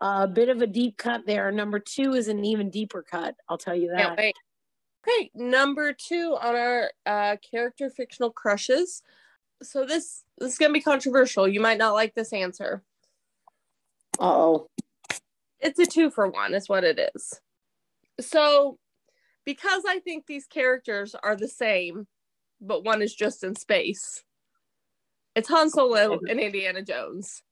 a 0.00 0.28
bit 0.28 0.48
of 0.48 0.62
a 0.62 0.66
deep 0.66 0.96
cut 0.96 1.22
there. 1.26 1.50
Number 1.50 1.78
two 1.78 2.14
is 2.14 2.28
an 2.28 2.44
even 2.44 2.70
deeper 2.70 3.02
cut. 3.02 3.34
I'll 3.48 3.58
tell 3.58 3.74
you 3.74 3.92
that. 3.94 4.16
Okay, 5.08 5.30
number 5.34 5.92
two 5.92 6.36
on 6.40 6.54
our 6.54 6.90
uh, 7.06 7.36
character 7.50 7.90
fictional 7.90 8.30
crushes. 8.30 9.02
So 9.62 9.84
this 9.84 10.24
this 10.38 10.52
is 10.52 10.58
gonna 10.58 10.72
be 10.72 10.80
controversial. 10.80 11.48
You 11.48 11.60
might 11.60 11.78
not 11.78 11.94
like 11.94 12.14
this 12.14 12.32
answer. 12.32 12.82
Oh, 14.18 14.68
It's 15.60 15.78
a 15.78 15.86
two 15.86 16.10
for 16.10 16.28
one, 16.28 16.54
is 16.54 16.68
what 16.68 16.84
it 16.84 17.10
is. 17.14 17.40
So, 18.20 18.78
because 19.44 19.84
I 19.86 20.00
think 20.00 20.26
these 20.26 20.46
characters 20.46 21.14
are 21.22 21.36
the 21.36 21.48
same, 21.48 22.06
but 22.60 22.84
one 22.84 23.00
is 23.00 23.14
just 23.14 23.44
in 23.44 23.54
space, 23.54 24.24
it's 25.34 25.48
Han 25.48 25.70
Solo 25.70 26.18
and 26.28 26.40
Indiana 26.40 26.82
Jones. 26.82 27.42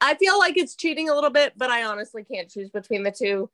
I 0.00 0.14
feel 0.14 0.38
like 0.38 0.56
it's 0.56 0.76
cheating 0.76 1.08
a 1.08 1.14
little 1.14 1.30
bit, 1.30 1.54
but 1.56 1.70
I 1.70 1.84
honestly 1.84 2.22
can't 2.22 2.50
choose 2.50 2.70
between 2.70 3.02
the 3.02 3.10
two. 3.10 3.50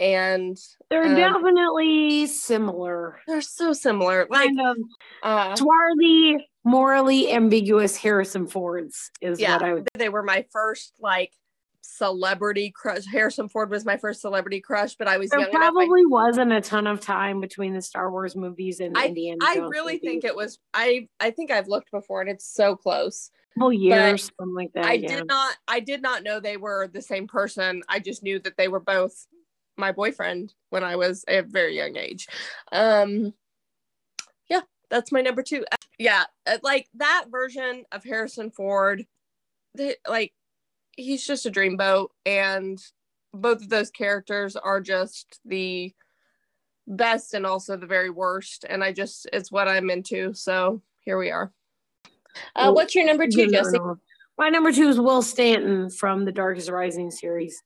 And 0.00 0.56
they're 0.88 1.04
Um, 1.04 1.14
definitely 1.14 2.26
similar. 2.26 3.20
they're 3.26 3.42
so 3.42 3.72
similar. 3.74 4.26
Like, 4.30 4.46
Kind 4.48 4.60
of 4.60 4.76
uh, 5.22 5.54
swarthy, 5.56 6.48
morally 6.64 7.30
ambiguous 7.32 7.96
Harrison 7.96 8.46
Fords 8.46 9.10
is 9.20 9.38
Yeah. 9.38 9.52
what 9.56 9.62
I 9.62 9.74
would. 9.74 9.88
they 9.94 10.08
were 10.08 10.22
my 10.22 10.46
first 10.50 10.94
like 11.00 11.32
celebrity 11.82 12.70
crush. 12.74 13.04
Harrison 13.12 13.48
Ford 13.48 13.70
was 13.70 13.84
my 13.84 13.96
first 13.98 14.22
celebrity 14.22 14.60
crush, 14.60 14.94
but 14.96 15.06
I 15.06 15.18
was 15.18 15.30
There 15.30 15.40
young 15.40 15.50
enough. 15.50 15.62
I- 15.62 15.70
probably 15.70 16.06
wasn't 16.06 16.52
a 16.52 16.60
ton 16.62 16.86
of 16.86 17.00
time 17.00 17.40
between 17.40 17.74
the 17.74 17.82
Star 17.82 18.10
Wars 18.10 18.34
movies 18.34 18.80
and 18.80 18.96
Indiana 18.96 19.38
I 19.42 19.56
Jones 19.56 19.70
really 19.70 19.94
movies. 19.94 20.08
think 20.08 20.24
it 20.24 20.34
was. 20.34 20.58
I 20.72 21.08
I 21.20 21.30
think 21.30 21.50
I've 21.50 21.68
looked 21.68 21.90
before, 21.90 22.22
and 22.22 22.30
it's 22.30 22.46
so 22.46 22.74
close. 22.74 23.30
couple 23.58 23.72
years, 23.72 24.30
something 24.38 24.54
like 24.54 24.72
that. 24.74 24.86
I 24.86 24.92
yeah. 24.94 25.08
did 25.16 25.26
not. 25.26 25.56
I 25.68 25.80
did 25.80 26.00
not 26.00 26.22
know 26.22 26.38
they 26.40 26.56
were 26.56 26.88
the 26.88 27.02
same 27.02 27.26
person. 27.26 27.82
I 27.88 27.98
just 27.98 28.22
knew 28.22 28.38
that 28.40 28.56
they 28.56 28.68
were 28.68 28.80
both 28.80 29.26
my 29.80 29.92
boyfriend 29.92 30.54
when 30.70 30.84
I 30.84 30.96
was 30.96 31.24
a 31.26 31.40
very 31.40 31.76
young 31.76 31.96
age. 31.96 32.28
Um, 32.70 33.34
yeah, 34.48 34.60
that's 34.90 35.12
my 35.12 35.20
number 35.20 35.42
two. 35.42 35.64
Yeah, 35.98 36.24
uh, 36.46 36.58
like 36.62 36.88
that 36.94 37.26
version 37.30 37.84
of 37.92 38.04
Harrison 38.04 38.50
Ford. 38.50 39.06
They, 39.74 39.96
like 40.08 40.32
he's 40.96 41.26
just 41.26 41.46
a 41.46 41.50
dreamboat, 41.50 42.08
and 42.24 42.78
both 43.32 43.62
of 43.62 43.68
those 43.68 43.90
characters 43.90 44.56
are 44.56 44.80
just 44.80 45.40
the 45.44 45.94
best 46.86 47.34
and 47.34 47.46
also 47.46 47.76
the 47.76 47.86
very 47.86 48.10
worst. 48.10 48.64
And 48.68 48.82
I 48.82 48.92
just 48.92 49.28
it's 49.32 49.52
what 49.52 49.68
I'm 49.68 49.90
into. 49.90 50.34
So 50.34 50.82
here 51.00 51.18
we 51.18 51.30
are. 51.30 51.52
Uh, 52.54 52.72
what's 52.72 52.94
your 52.94 53.06
number 53.06 53.26
two, 53.26 53.50
Jesse? 53.50 53.78
My 54.38 54.48
number 54.48 54.72
two 54.72 54.88
is 54.88 54.98
Will 54.98 55.22
Stanton 55.22 55.90
from 55.90 56.24
the 56.24 56.32
Dark 56.32 56.56
Is 56.56 56.70
Rising 56.70 57.10
series. 57.10 57.62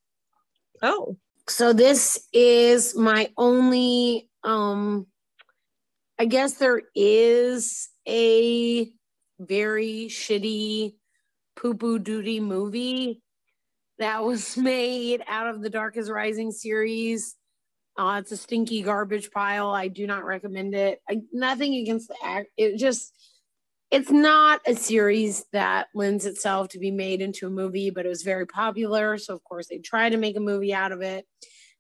Oh, 0.83 1.17
So 1.49 1.73
this 1.73 2.27
is 2.33 2.97
my 2.97 3.31
only 3.37 4.31
um 4.43 5.07
I 6.19 6.27
guess 6.27 6.55
there 6.55 6.83
is 6.95 7.89
a 8.07 8.91
very 9.41 10.07
shitty 10.09 10.95
poo 11.57 11.75
poo 11.75 11.99
duty 11.99 12.41
movie 12.41 13.23
that 13.99 14.25
was 14.25 14.57
made 14.57 15.23
out 15.27 15.49
of 15.49 15.61
the 15.61 15.71
Dark 15.71 15.97
Is 15.97 16.11
Rising 16.11 16.53
series. 16.53 17.37
Uh, 17.97 18.19
it's 18.21 18.33
a 18.33 18.37
stinky 18.37 18.83
garbage 18.83 19.31
pile. 19.31 19.69
I 19.69 19.89
do 19.89 20.07
not 20.07 20.25
recommend 20.25 20.75
it. 20.75 21.01
I, 21.09 21.21
nothing 21.33 21.75
against 21.77 22.09
the 22.09 22.17
act. 22.25 22.49
It 22.57 22.77
just, 22.77 23.13
it's 23.91 24.11
not 24.11 24.61
a 24.67 24.75
series 24.75 25.45
that 25.53 25.89
lends 25.95 26.27
itself 26.27 26.69
to 26.71 26.79
be 26.79 26.91
made 26.91 27.21
into 27.21 27.47
a 27.47 27.51
movie, 27.51 27.91
but 27.91 28.07
it 28.07 28.09
was 28.09 28.23
very 28.23 28.47
popular. 28.47 29.19
So, 29.19 29.35
of 29.35 29.45
course, 29.45 29.69
they 29.69 29.79
tried 29.79 30.11
to 30.11 30.17
make 30.17 30.37
a 30.37 30.41
movie 30.41 30.75
out 30.75 30.93
of 30.93 31.01
it. 31.01 31.27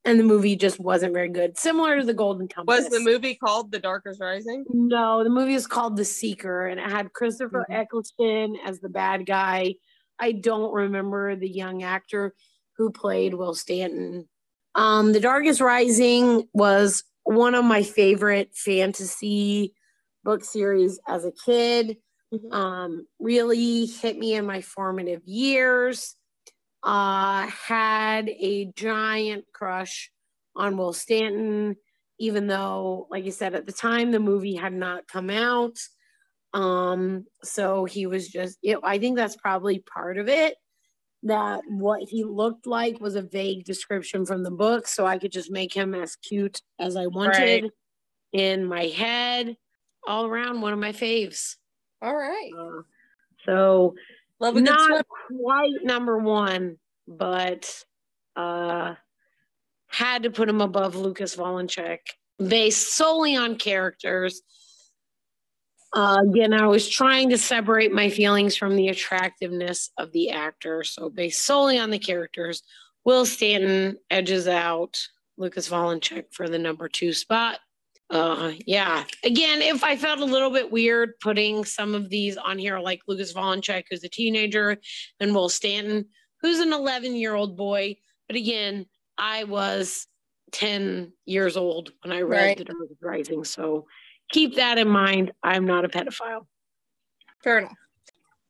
And 0.07 0.21
the 0.21 0.25
movie 0.25 0.55
just 0.55 0.79
wasn't 0.79 1.15
very 1.15 1.31
good. 1.31 1.57
Similar 1.57 2.01
to 2.01 2.05
The 2.05 2.13
Golden 2.13 2.47
Compass. 2.47 2.85
was 2.85 2.89
the 2.91 3.01
movie 3.01 3.37
called 3.37 3.73
The 3.73 3.79
Dark 3.79 4.03
Is 4.05 4.21
Rising? 4.21 4.67
No, 4.69 5.25
the 5.25 5.31
movie 5.31 5.55
is 5.55 5.67
called 5.67 5.97
The 5.97 6.05
Seeker 6.05 6.67
and 6.67 6.79
it 6.79 6.91
had 6.91 7.15
Christopher 7.15 7.65
Eccleston 7.71 8.59
as 8.67 8.81
the 8.81 8.91
bad 8.91 9.25
guy. 9.25 9.77
I 10.19 10.33
don't 10.33 10.75
remember 10.75 11.37
the 11.37 11.49
young 11.49 11.83
actor 11.83 12.35
who 12.77 12.91
played 12.91 13.33
Will 13.33 13.55
Stanton. 13.55 14.29
Um, 14.75 15.13
the 15.13 15.21
Dark 15.21 15.47
Is 15.47 15.63
Rising 15.63 16.49
was 16.53 17.03
one 17.23 17.55
of 17.55 17.65
my 17.65 17.83
favorite 17.83 18.55
fantasy 18.55 19.73
book 20.25 20.45
series 20.45 21.01
as 21.09 21.25
a 21.25 21.33
kid. 21.33 21.99
Mhm. 22.33 22.53
Um, 22.53 23.09
really 23.21 23.87
hit 23.87 24.19
me 24.19 24.35
in 24.35 24.47
my 24.47 24.61
formative 24.63 25.23
years. 25.27 26.17
Uh, 26.83 27.47
had 27.49 28.29
a 28.29 28.67
giant 28.77 29.47
crush 29.55 30.13
on 30.57 30.77
Will 30.77 30.93
Stanton, 30.93 31.77
even 32.19 32.47
though, 32.47 33.07
like 33.11 33.25
you 33.25 33.33
said, 33.33 33.55
at 33.55 33.67
the 33.67 33.73
time 33.73 34.13
the 34.13 34.21
movie 34.21 34.55
had 34.57 34.73
not 34.75 35.09
come 35.09 35.31
out. 35.31 35.79
Um, 36.53 37.27
so 37.43 37.85
he 37.85 38.07
was 38.07 38.29
just, 38.29 38.59
you 38.63 38.75
know, 38.75 38.81
I 38.85 38.99
think 38.99 39.17
that's 39.17 39.37
probably 39.37 39.81
part 39.81 40.19
of 40.19 40.29
it. 40.29 40.57
That 41.25 41.63
what 41.69 42.03
he 42.09 42.25
looked 42.25 42.67
like 42.67 43.01
was 43.01 43.17
a 43.17 43.23
vague 43.23 43.65
description 43.65 44.27
from 44.27 44.43
the 44.45 44.51
book, 44.51 44.87
so 44.87 45.07
I 45.07 45.19
could 45.19 45.33
just 45.33 45.51
make 45.51 45.75
him 45.75 45.95
as 45.95 46.17
cute 46.17 46.63
as 46.79 46.97
I 46.97 47.07
wanted. 47.09 47.71
in 48.33 48.65
my 48.67 48.87
head. 48.87 49.57
All 50.07 50.27
around, 50.27 50.61
one 50.61 50.73
of 50.73 50.79
my 50.79 50.93
faves. 50.93 51.57
All 52.03 52.15
right. 52.15 52.51
Uh, 52.59 52.83
so 53.47 53.95
Love 54.41 54.57
a 54.57 54.61
good 54.61 54.65
not 54.65 54.89
swim. 54.89 55.03
quite 55.41 55.85
number 55.85 56.19
one, 56.19 56.77
but 57.07 57.85
uh 58.37 58.95
had 59.87 60.25
to 60.25 60.31
put 60.31 60.49
him 60.49 60.61
above 60.61 60.97
Lucas 60.97 61.37
Wolenczak 61.37 62.01
based 62.39 62.95
solely 62.95 63.37
on 63.37 63.57
characters. 63.57 64.43
Uh, 65.93 66.19
again, 66.29 66.53
I 66.53 66.67
was 66.67 66.89
trying 66.89 67.31
to 67.31 67.39
separate 67.39 67.93
my 67.93 68.11
feelings 68.11 68.57
from 68.57 68.75
the 68.75 68.89
attractiveness 68.89 69.91
of 69.97 70.11
the 70.11 70.31
actor. 70.31 70.83
So, 70.83 71.09
based 71.09 71.45
solely 71.45 71.79
on 71.79 71.91
the 71.91 72.01
characters, 72.01 72.65
Will 73.05 73.25
Stanton 73.25 73.99
edges 74.11 74.49
out 74.49 74.99
Lucas 75.37 75.69
Wolenczak 75.69 76.33
for 76.33 76.49
the 76.49 76.59
number 76.59 76.89
two 76.89 77.13
spot. 77.13 77.61
Uh, 78.11 78.53
yeah. 78.67 79.05
Again, 79.25 79.63
if 79.63 79.83
I 79.83 79.97
felt 79.97 80.21
a 80.21 80.25
little 80.25 80.51
bit 80.51 80.71
weird 80.71 81.13
putting 81.21 81.65
some 81.65 81.95
of 81.95 82.11
these 82.11 82.37
on 82.37 82.59
here, 82.59 82.79
like 82.79 83.01
Lucas 83.09 83.33
Wolenczak, 83.33 83.85
who's 83.91 84.05
a 84.05 84.09
teenager, 84.09 84.77
and 85.21 85.35
Will 85.35 85.49
Stanton, 85.49 86.07
who's 86.41 86.61
an 86.61 86.73
11 86.73 87.17
year 87.17 87.35
old 87.35 87.57
boy. 87.57 87.97
But 88.29 88.37
again, 88.37 88.87
I 89.19 89.45
was 89.45 90.07
10 90.53 91.13
years 91.25 91.57
old 91.57 91.93
when 92.03 92.13
I 92.13 92.21
read 92.21 92.41
Right. 92.41 92.59
The 92.59 92.65
Dark 92.65 92.77
Rising. 93.01 93.45
So 93.45 93.87
keep 94.31 94.57
that 94.57 94.79
in 94.79 94.89
mind. 94.89 95.33
I'm 95.43 95.65
not 95.67 95.85
a 95.85 95.89
pedophile. 95.89 96.47
Fair 97.43 97.59
enough. 97.59 97.73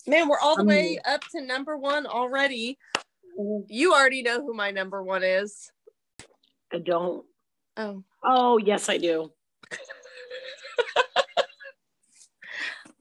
Man, 0.07 0.29
we're 0.29 0.38
all 0.40 0.57
the 0.57 0.62
Um, 0.62 0.67
way 0.69 0.99
up 1.07 1.23
to 1.33 1.40
number 1.40 1.79
one 1.79 2.07
already. 2.07 2.77
You 3.69 3.95
already 3.95 4.23
know 4.23 4.40
who 4.43 4.53
my 4.53 4.71
number 4.71 5.03
one 5.03 5.23
is. 5.23 5.71
I 6.73 6.79
don't. 6.79 7.25
Oh, 7.77 8.05
Oh, 8.27 8.59
yes, 8.59 8.88
I 8.88 8.97
do. 8.99 9.33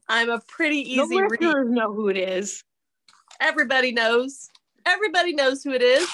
I'm 0.08 0.28
a 0.30 0.40
pretty 0.46 0.82
The 0.84 0.90
easy 0.90 1.16
read. 1.22 1.30
listeners 1.30 1.70
know 1.70 1.92
who 1.92 2.08
it 2.08 2.16
is. 2.16 2.62
Everybody 3.40 3.92
knows. 3.92 4.48
Everybody 4.86 5.34
knows 5.34 5.62
who 5.62 5.72
it 5.72 5.82
is. 5.82 6.08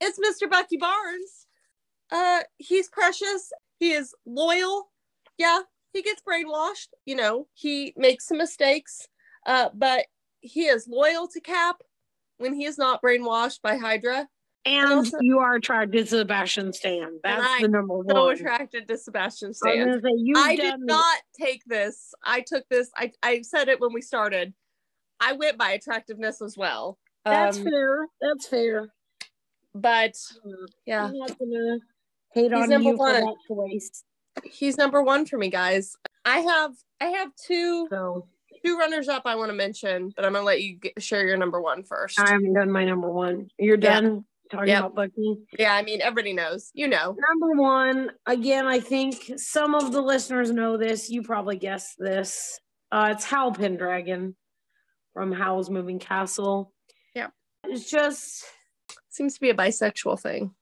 It's 0.00 0.18
Mr. 0.18 0.48
Bucky 0.48 0.76
Barnes. 0.76 1.46
Uh, 2.12 2.40
he's 2.58 2.88
precious. 2.88 3.52
He 3.80 3.92
is 3.92 4.14
loyal. 4.24 4.90
Yeah, 5.36 5.60
he 5.92 6.02
gets 6.02 6.22
brainwashed. 6.22 6.88
You 7.06 7.16
know, 7.16 7.48
he 7.54 7.92
makes 7.96 8.28
some 8.28 8.38
mistakes. 8.38 9.08
Uh, 9.46 9.70
but 9.74 10.06
he 10.40 10.66
is 10.66 10.86
loyal 10.88 11.26
to 11.28 11.40
Cap 11.40 11.82
when 12.38 12.54
he 12.54 12.64
is 12.66 12.78
not 12.78 13.02
brainwashed 13.02 13.60
by 13.62 13.76
Hydra. 13.76 14.28
And 14.66 14.90
also- 14.90 15.18
you 15.20 15.38
are 15.40 15.56
attracted 15.56 16.06
to 16.08 16.18
Sebastian 16.18 16.72
Stan. 16.72 17.20
That's 17.22 17.60
the 17.60 17.68
number 17.68 17.98
one. 17.98 18.08
So 18.08 18.28
attracted 18.30 18.88
to 18.88 18.96
Sebastian 18.96 19.52
Stan. 19.52 20.00
say, 20.02 20.32
I 20.36 20.56
did 20.56 20.80
not 20.80 21.18
take 21.38 21.62
this. 21.66 22.12
I 22.24 22.40
took 22.46 22.64
this. 22.70 22.90
I, 22.96 23.12
I 23.22 23.42
said 23.42 23.68
it 23.68 23.80
when 23.80 23.92
we 23.92 24.00
started. 24.00 24.54
I 25.20 25.32
went 25.32 25.58
by 25.58 25.70
attractiveness 25.72 26.40
as 26.42 26.56
well. 26.56 26.98
That's 27.24 27.58
Um, 27.58 27.64
fair. 27.64 28.06
That's 28.20 28.46
fair. 28.48 28.88
but 29.74 30.14
yeah, 30.86 31.06
I'm 31.06 31.18
not 31.18 31.38
gonna 31.38 31.78
hate 32.32 32.52
He's 32.52 32.60
on 32.62 32.68
number 32.68 32.90
you 32.90 32.96
for 32.96 33.12
one. 33.12 33.24
that 33.24 33.36
choice. 33.48 34.04
he's 34.44 34.76
number 34.78 35.02
one 35.02 35.26
for 35.26 35.36
me, 35.38 35.48
guys. 35.50 35.96
I 36.24 36.38
have 36.40 36.72
I 37.00 37.06
have 37.06 37.30
two 37.36 37.86
So 37.90 38.26
two 38.64 38.76
runners 38.78 39.08
up 39.08 39.22
I 39.26 39.34
want 39.36 39.50
to 39.50 39.54
mention, 39.54 40.12
but 40.16 40.24
I'm 40.24 40.32
gonna 40.32 40.44
let 40.44 40.62
you 40.62 40.76
get, 40.76 41.02
share 41.02 41.26
your 41.26 41.36
number 41.36 41.60
one 41.60 41.82
first. 41.84 42.18
I 42.20 42.30
haven't 42.30 42.54
done 42.54 42.70
my 42.70 42.84
number 42.84 43.10
one. 43.10 43.48
You're 43.58 43.78
Yeah. 43.78 44.00
done 44.00 44.24
talking 44.50 44.68
Yep. 44.68 44.78
about 44.80 44.94
Bucky. 44.94 45.36
yeah, 45.58 45.74
I 45.74 45.82
mean 45.82 46.00
everybody 46.02 46.32
knows. 46.32 46.70
You 46.74 46.88
know. 46.88 47.16
Number 47.30 47.60
one, 47.60 48.10
again, 48.26 48.66
I 48.66 48.80
think 48.80 49.32
some 49.36 49.74
of 49.74 49.92
the 49.92 50.00
listeners 50.02 50.50
know 50.50 50.76
this. 50.76 51.10
You 51.10 51.22
probably 51.22 51.56
guessed 51.56 51.94
this. 51.98 52.60
Uh, 52.92 53.08
it's 53.12 53.24
Howl 53.24 53.52
Pendragon 53.52 54.36
from 55.12 55.32
Howl's 55.32 55.70
Moving 55.70 55.98
Castle. 55.98 56.72
Yeah. 57.14 57.28
It's 57.64 57.90
just 57.90 58.44
Seems 59.10 59.34
to 59.34 59.40
be 59.40 59.50
a 59.50 59.54
bisexual 59.54 60.20
thing. 60.20 60.54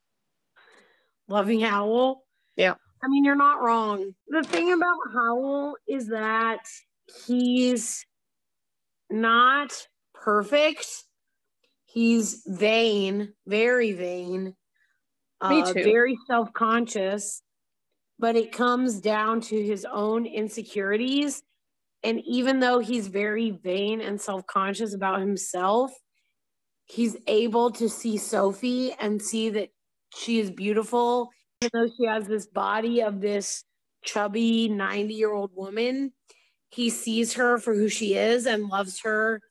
loving 1.28 1.60
Howl. 1.60 2.24
Yeah. 2.56 2.74
I 3.02 3.08
mean, 3.08 3.24
you're 3.24 3.34
not 3.34 3.62
wrong. 3.62 4.14
The 4.28 4.42
thing 4.42 4.72
about 4.72 4.98
Howl 5.12 5.74
is 5.88 6.08
that 6.08 6.60
he's 7.26 8.06
not 9.10 9.88
perfect. 10.14 10.86
He's 11.92 12.42
vain, 12.46 13.34
very 13.46 13.92
vain, 13.92 14.56
Me 15.46 15.60
uh, 15.60 15.72
too. 15.74 15.84
very 15.84 16.16
self 16.26 16.50
conscious, 16.54 17.42
but 18.18 18.34
it 18.34 18.50
comes 18.50 18.98
down 18.98 19.42
to 19.42 19.62
his 19.62 19.84
own 19.84 20.24
insecurities. 20.24 21.42
And 22.02 22.20
even 22.24 22.60
though 22.60 22.78
he's 22.78 23.08
very 23.08 23.50
vain 23.50 24.00
and 24.00 24.18
self 24.18 24.46
conscious 24.46 24.94
about 24.94 25.20
himself, 25.20 25.92
he's 26.86 27.14
able 27.26 27.70
to 27.72 27.90
see 27.90 28.16
Sophie 28.16 28.94
and 28.98 29.20
see 29.20 29.50
that 29.50 29.68
she 30.14 30.40
is 30.40 30.50
beautiful, 30.50 31.28
even 31.60 31.70
though 31.74 31.92
she 31.94 32.06
has 32.06 32.26
this 32.26 32.46
body 32.46 33.02
of 33.02 33.20
this 33.20 33.64
chubby 34.02 34.70
90 34.70 35.12
year 35.12 35.32
old 35.32 35.50
woman. 35.54 36.14
He 36.70 36.88
sees 36.88 37.34
her 37.34 37.58
for 37.58 37.74
who 37.74 37.90
she 37.90 38.14
is 38.14 38.46
and 38.46 38.70
loves 38.70 39.00
her 39.00 39.42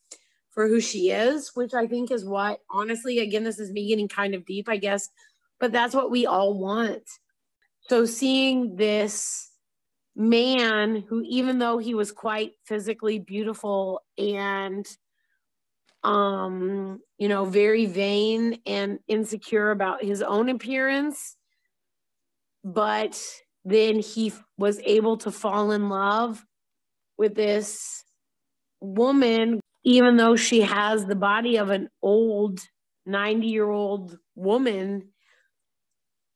for 0.52 0.68
who 0.68 0.80
she 0.80 1.10
is, 1.12 1.52
which 1.56 1.74
I 1.74 1.88
think 1.88 2.12
is 2.12 2.26
what, 2.26 2.60
honestly, 2.70 3.20
again, 3.20 3.44
this 3.44 3.60
is 3.60 3.72
me 3.72 3.88
getting 3.88 4.08
kind 4.08 4.36
of 4.36 4.46
deep, 4.46 4.68
I 4.70 4.78
guess, 4.78 5.10
but 5.60 5.72
that's 5.72 5.96
what 5.96 6.12
we 6.12 6.26
all 6.26 6.58
want. 6.58 7.04
So 7.88 8.06
seeing 8.06 8.76
this 8.76 9.50
man 10.16 11.04
who, 11.08 11.24
even 11.26 11.60
though 11.60 11.78
he 11.78 11.94
was 11.94 12.12
quite 12.12 12.52
physically 12.66 13.20
beautiful 13.20 14.02
and 14.18 14.86
um 16.04 17.00
you 17.20 17.28
know 17.28 17.46
very 17.46 17.86
vain 17.86 18.60
and 18.66 18.98
insecure 19.08 19.70
about 19.70 20.04
his 20.04 20.24
own 20.24 20.50
appearance 20.50 21.38
but 22.64 23.22
then 23.66 24.00
he 24.00 24.34
was 24.58 24.80
able 24.84 25.18
to 25.18 25.32
fall 25.32 25.72
in 25.72 25.90
love 25.90 26.44
with 27.18 27.36
this 27.36 28.04
woman 28.80 29.61
even 29.84 30.18
though 30.18 30.36
she 30.36 30.62
has 30.62 31.06
the 31.06 31.16
body 31.16 31.58
of 31.58 31.70
an 31.70 31.90
old 32.02 32.60
90 33.06 33.48
year 33.48 33.70
old 33.70 34.18
woman 34.36 35.10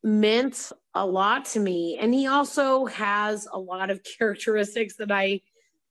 meant 0.03 0.71
a 0.93 1.05
lot 1.05 1.45
to 1.45 1.59
me 1.59 1.97
and 1.99 2.13
he 2.13 2.27
also 2.27 2.85
has 2.85 3.47
a 3.51 3.57
lot 3.57 3.89
of 3.89 4.01
characteristics 4.17 4.95
that 4.97 5.11
i 5.11 5.39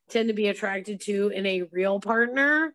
tend 0.09 0.29
to 0.29 0.35
be 0.35 0.49
attracted 0.49 1.01
to 1.01 1.29
in 1.29 1.47
a 1.47 1.63
real 1.73 1.99
partner 2.01 2.75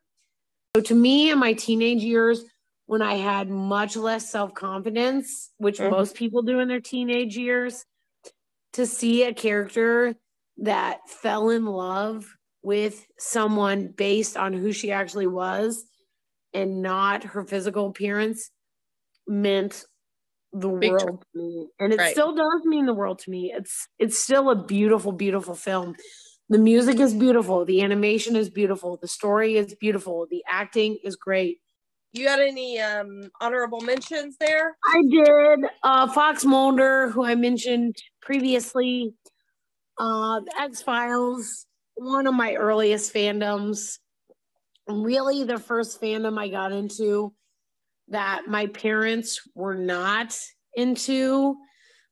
so 0.75 0.81
to 0.83 0.95
me 0.95 1.31
in 1.31 1.39
my 1.39 1.53
teenage 1.53 2.03
years, 2.03 2.43
when 2.85 3.01
I 3.01 3.15
had 3.15 3.49
much 3.49 3.95
less 3.95 4.29
self-confidence, 4.29 5.51
which 5.57 5.79
Mhm. 5.79 5.91
most 5.91 6.15
people 6.15 6.41
do 6.41 6.59
in 6.59 6.67
their 6.67 6.79
teenage 6.79 7.37
years, 7.37 7.85
to 8.73 8.85
see 8.85 9.23
a 9.23 9.33
character 9.33 10.15
that 10.57 11.09
fell 11.09 11.49
in 11.49 11.65
love 11.65 12.35
with 12.69 13.03
someone 13.17 13.88
based 13.97 14.38
on 14.38 14.53
who 14.53 14.71
she 14.71 14.91
actually 14.91 15.25
was 15.25 15.86
and 16.53 16.84
not 16.84 17.23
her 17.23 17.43
physical 17.43 17.88
appearance 17.88 18.51
meant 19.27 19.86
the 20.53 20.69
Big 20.69 20.91
world 20.91 21.23
to 21.34 21.39
me. 21.39 21.67
And 21.79 21.93
it 21.93 21.97
Right. 21.97 22.12
still 22.12 22.36
does 22.36 22.62
mean 22.65 22.86
the 22.86 22.93
world 22.93 23.17
to 23.23 23.32
me. 23.32 23.51
It's 23.55 23.88
it's 23.97 24.19
still 24.19 24.51
a 24.51 24.55
beautiful, 24.55 25.12
beautiful 25.12 25.55
film. 25.55 25.95
The 26.49 26.60
music 26.60 26.99
is 26.99 27.15
beautiful. 27.15 27.65
The 27.65 27.82
animation 27.82 28.36
is 28.36 28.51
beautiful. 28.51 28.97
The 28.97 29.08
story 29.08 29.58
is 29.58 29.73
beautiful. 29.73 30.27
The 30.29 30.43
acting 30.47 30.99
is 31.03 31.15
great. 31.15 31.58
You 32.13 32.25
got 32.25 32.39
any 32.39 32.79
um 32.79 33.32
honorable 33.41 33.82
mentions 33.82 34.38
there? 34.38 34.77
I 34.86 35.01
did 35.10 35.60
uh, 35.82 36.08
Fox 36.13 36.45
Mulder, 36.45 37.10
who 37.10 37.23
I 37.25 37.34
mentioned 37.34 37.95
previously, 38.21 39.15
uh, 39.97 40.41
the 40.41 40.53
X 40.60 40.84
Files, 40.84 41.65
one 41.99 42.27
of 42.27 42.33
my 42.33 42.55
earliest 42.55 43.13
fandoms. 43.13 43.99
Really, 44.88 45.43
the 45.43 45.59
first 45.59 46.01
fandom 46.01 46.39
I 46.39 46.47
got 46.47 46.71
into 46.71 47.33
that 48.07 48.47
my 48.47 48.67
parents 48.67 49.41
were 49.53 49.75
not 49.75 50.38
into. 50.73 51.55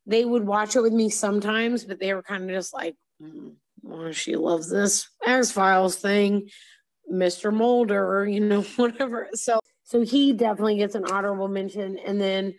They 0.05 0.23
would 0.23 0.45
watch 0.45 0.75
it 0.75 0.81
with 0.81 0.93
me 0.93 1.09
sometimes, 1.09 1.83
but 1.83 1.99
they 1.99 2.13
were 2.13 2.21
kind 2.21 2.43
of 2.43 2.49
just 2.49 2.73
like, 2.73 2.95
"Mm, 3.21 3.55
well, 3.81 4.11
she 4.11 4.35
loves 4.35 4.69
this 4.69 5.09
X 5.25 5.51
Files 5.51 5.95
thing, 5.95 6.49
Mr. 7.11 7.53
Mulder, 7.53 8.27
you 8.29 8.39
know, 8.39 8.61
whatever. 8.75 9.29
So, 9.33 9.59
so 9.83 10.01
he 10.01 10.33
definitely 10.33 10.77
gets 10.77 10.95
an 10.95 11.05
honorable 11.05 11.47
mention, 11.47 11.97
and 11.97 12.21
then 12.21 12.53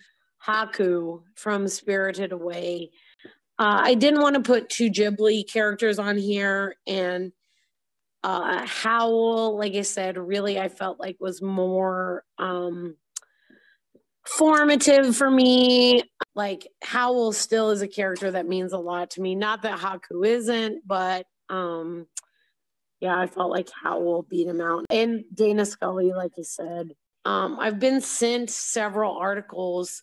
Haku 0.44 1.22
from 1.34 1.68
Spirited 1.68 2.32
Away. 2.32 2.90
Uh, 3.58 3.80
I 3.84 3.94
didn't 3.94 4.20
want 4.20 4.36
to 4.36 4.42
put 4.42 4.68
two 4.68 4.90
Ghibli 4.90 5.50
characters 5.50 5.98
on 5.98 6.16
here, 6.16 6.76
and 6.86 7.32
uh, 8.22 8.64
Howl, 8.66 9.58
like 9.58 9.74
I 9.74 9.82
said, 9.82 10.16
really 10.16 10.58
I 10.58 10.68
felt 10.68 11.00
like 11.00 11.16
was 11.18 11.42
more 11.42 12.24
um, 12.38 12.96
formative 14.28 15.16
for 15.16 15.30
me. 15.30 16.02
Like 16.34 16.68
Howl 16.82 17.32
still 17.32 17.70
is 17.70 17.82
a 17.82 17.88
character 17.88 18.30
that 18.30 18.46
means 18.46 18.72
a 18.72 18.78
lot 18.78 19.10
to 19.10 19.22
me. 19.22 19.34
Not 19.34 19.62
that 19.62 19.78
Haku 19.78 20.26
isn't, 20.26 20.86
but 20.86 21.26
um 21.48 22.06
yeah, 23.00 23.16
I 23.18 23.26
felt 23.26 23.50
like 23.50 23.68
Howl 23.70 24.26
beat 24.28 24.48
him 24.48 24.60
out. 24.60 24.84
And 24.90 25.24
Dana 25.32 25.64
Scully, 25.64 26.12
like 26.12 26.32
I 26.38 26.42
said. 26.42 26.92
Um, 27.24 27.58
I've 27.60 27.78
been 27.78 28.00
sent 28.00 28.50
several 28.50 29.16
articles 29.16 30.02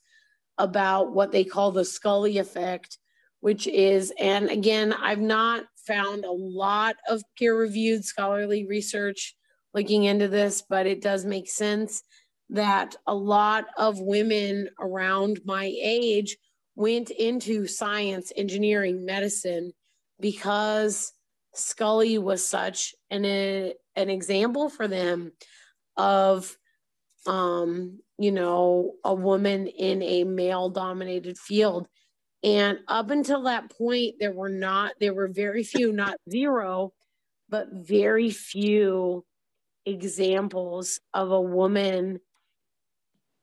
about 0.57 1.13
what 1.13 1.31
they 1.31 1.43
call 1.43 1.71
the 1.71 1.83
Scully 1.83 2.37
effect, 2.37 2.97
which 3.45 3.67
is, 3.67 4.11
and 4.19 4.49
again, 4.49 4.91
I've 4.91 5.21
not 5.21 5.65
found 5.85 6.25
a 6.25 6.31
lot 6.31 6.95
of 7.07 7.21
peer 7.37 7.55
reviewed 7.55 8.03
scholarly 8.03 8.65
research 8.65 9.35
looking 9.71 10.05
into 10.05 10.27
this, 10.27 10.63
but 10.67 10.87
it 10.87 10.99
does 10.99 11.25
make 11.25 11.47
sense 11.47 12.01
that 12.49 12.95
a 13.05 13.13
lot 13.13 13.65
of 13.77 13.99
women 13.99 14.67
around 14.79 15.41
my 15.45 15.71
age 15.79 16.37
went 16.75 17.11
into 17.11 17.67
science, 17.67 18.31
engineering, 18.35 19.05
medicine 19.05 19.71
because 20.19 21.13
Scully 21.53 22.17
was 22.17 22.43
such 22.43 22.95
an 23.11 23.25
an 23.25 24.09
example 24.09 24.69
for 24.71 24.87
them 24.87 25.33
of 25.97 26.57
um 27.27 27.99
you 28.17 28.31
know 28.31 28.93
a 29.03 29.13
woman 29.13 29.67
in 29.67 30.01
a 30.01 30.23
male 30.23 30.69
dominated 30.69 31.37
field 31.37 31.87
and 32.45 32.79
up 32.87 33.09
until 33.09 33.43
that 33.43 33.69
point 33.77 34.15
there 34.19 34.31
were 34.31 34.49
not 34.49 34.93
there 35.01 35.13
were 35.13 35.27
very 35.27 35.63
few 35.63 35.91
not 35.91 36.15
zero 36.29 36.93
but 37.49 37.67
very 37.73 38.29
few 38.29 39.25
examples 39.85 40.99
of 41.13 41.31
a 41.31 41.41
woman 41.41 42.19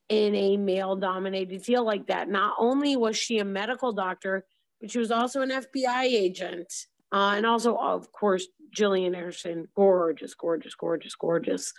in 0.08 0.34
a 0.34 0.56
male 0.56 0.96
dominated 0.96 1.64
field 1.64 1.86
like 1.86 2.06
that. 2.08 2.28
Not 2.28 2.54
only 2.58 2.96
was 2.96 3.16
she 3.16 3.38
a 3.38 3.44
medical 3.44 3.92
doctor, 3.92 4.44
but 4.80 4.90
she 4.90 4.98
was 4.98 5.10
also 5.10 5.40
an 5.40 5.50
FBI 5.50 6.04
agent. 6.04 6.70
Uh, 7.12 7.34
and 7.36 7.46
also, 7.46 7.76
of 7.76 8.10
course, 8.12 8.46
Gillian 8.74 9.14
Anderson, 9.14 9.68
gorgeous, 9.74 10.34
gorgeous, 10.34 10.74
gorgeous, 10.74 11.14
gorgeous. 11.14 11.72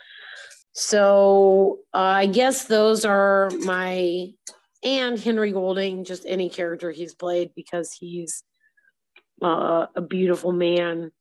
So 0.72 1.80
uh, 1.94 1.98
I 1.98 2.26
guess 2.26 2.66
those 2.66 3.06
are 3.06 3.52
my, 3.60 4.30
and 4.84 5.20
Henry 5.20 5.52
Golding, 5.52 6.04
just 6.04 6.26
any 6.28 6.50
character 6.50 6.92
he's 6.92 7.16
played 7.16 7.52
because 7.56 7.94
he's 7.94 8.44
uh, 9.42 9.88
a 9.96 10.02
beautiful 10.02 10.52
man 10.52 11.12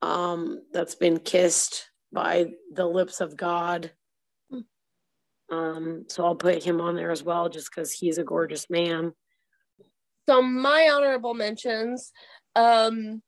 um, 0.00 0.62
that's 0.72 0.94
been 0.94 1.18
kissed 1.18 1.88
by 2.12 2.52
the 2.72 2.86
lips 2.86 3.20
of 3.20 3.36
God 3.36 3.90
um, 5.52 6.06
so 6.08 6.24
I'll 6.24 6.34
put 6.34 6.64
him 6.64 6.80
on 6.80 6.96
there 6.96 7.10
as 7.10 7.22
well, 7.22 7.50
just 7.50 7.70
because 7.70 7.92
he's 7.92 8.16
a 8.16 8.24
gorgeous 8.24 8.70
man. 8.70 9.12
So 10.26 10.40
my 10.40 10.88
honorable 10.90 11.34
mentions, 11.34 12.10
um, 12.56 13.22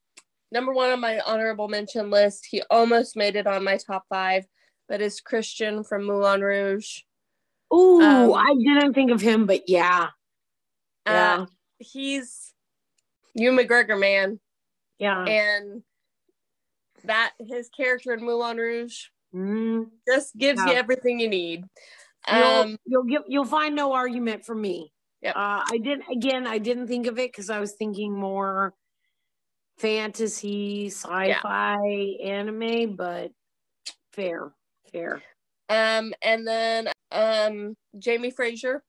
number 0.51 0.73
one 0.73 0.91
on 0.91 1.01
my 1.01 1.21
honorable 1.21 1.69
mention 1.69 2.09
list, 2.09 2.47
he 2.51 2.63
almost 2.71 3.15
made 3.15 3.37
it 3.37 3.47
on 3.47 3.63
my 3.63 3.77
top 3.77 4.05
five, 4.09 4.45
but 4.89 5.03
is 5.03 5.21
Christian 5.21 5.85
from 5.85 6.07
Moulin 6.07 6.41
Rouge. 6.41 7.01
Ooh, 7.73 8.01
Um, 8.03 8.33
I 8.35 8.55
didn't 8.55 8.95
think 8.95 9.11
of 9.11 9.21
him, 9.21 9.47
but 9.47 9.69
yeah, 9.69 10.09
yeah, 11.07 11.41
Uh, 11.43 11.47
he's 11.79 12.53
Ewan 13.35 13.57
McGregor 13.59 13.99
man, 13.99 14.39
yeah. 14.99 15.25
and 15.25 15.83
that 17.05 17.33
his 17.39 17.69
character 17.69 18.15
in 18.15 18.25
Moulin 18.25 18.57
Rouge 18.57 19.07
Mm. 19.35 19.91
just 20.07 20.37
gives 20.37 20.61
you 20.65 20.73
everything 20.73 21.19
you 21.19 21.29
need. 21.29 21.65
You'll, 22.29 22.37
Um, 22.45 22.79
you'll 22.87 23.03
get 23.05 23.23
you'll 23.29 23.45
find 23.45 23.75
no 23.75 23.93
argument 23.93 24.45
from 24.47 24.61
me. 24.61 24.93
Yep. 25.23 25.37
Uh, 25.37 25.63
I 25.71 25.79
didn't 25.79 26.09
again. 26.11 26.47
I 26.47 26.59
didn't 26.59 26.87
think 26.87 27.07
of 27.07 27.19
it 27.19 27.33
because 27.33 27.51
I 27.51 27.59
was 27.59 27.73
thinking 27.73 28.13
more 28.15 28.75
fantasy, 29.79 30.87
sci-fi, 30.87 32.17
anime, 32.23 32.95
but 32.95 33.33
fair, 34.13 34.55
fair. 34.93 35.21
um, 35.69 36.15
and 36.23 36.47
then 36.47 36.89
um, 37.15 37.77
Jamie 37.99 38.31
Fraser 38.31 38.83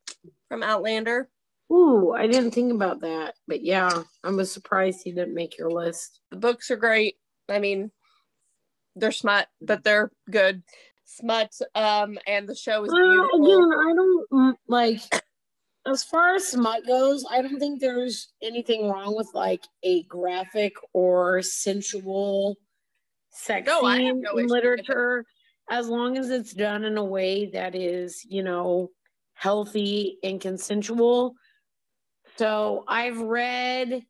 from 0.50 0.64
Outlander. 0.64 1.30
Ooh, 1.72 2.12
I 2.12 2.28
didn't 2.28 2.52
think 2.52 2.74
about 2.74 3.02
that, 3.02 3.36
but 3.48 3.64
yeah, 3.64 4.04
I 4.24 4.30
was 4.32 4.52
surprised 4.52 5.02
he 5.04 5.12
didn't 5.12 5.34
make 5.34 5.58
your 5.58 5.72
list. 5.72 6.20
The 6.32 6.38
books 6.38 6.70
are 6.70 6.76
great. 6.76 7.16
I 7.50 7.60
mean, 7.60 7.92
they're 8.96 9.12
smut, 9.12 9.48
but 9.62 9.84
they're 9.84 10.12
good. 10.30 10.62
Smut, 11.06 11.52
um, 11.76 12.18
and 12.28 12.48
the 12.48 12.56
show 12.56 12.84
is 12.84 12.92
Well, 12.92 13.04
beautiful. 13.04 13.46
again, 13.46 13.80
I 13.80 13.94
don't 13.96 14.30
mm, 14.32 14.54
like 14.68 15.02
as 15.86 16.04
far 16.04 16.36
as 16.36 16.48
smut 16.48 16.86
goes. 16.88 17.26
I 17.30 17.42
don't 17.42 17.60
think 17.60 17.80
there's 17.80 18.34
anything 18.42 18.90
wrong 18.90 19.16
with 19.16 19.30
like 19.34 19.64
a 19.84 20.04
graphic 20.04 20.74
or 20.94 21.42
sensual 21.42 22.58
sex 23.32 23.68
No, 23.68 23.84
I 23.86 23.98
have 23.98 24.16
scene 24.16 24.22
no 24.22 24.32
in 24.32 24.46
issue 24.46 24.48
with 24.48 24.52
it. 24.54 24.54
literature, 24.54 25.26
as 25.70 25.88
long 25.88 26.18
as 26.18 26.30
it's 26.30 26.54
done 26.54 26.84
in 26.84 26.98
a 26.98 27.04
way 27.04 27.48
that 27.52 27.76
is, 27.76 28.24
you 28.24 28.44
know, 28.44 28.92
healthy 29.34 30.18
and 30.24 30.40
consensual. 30.40 31.36
So 32.38 32.84
I've 32.88 33.20
read 33.20 34.04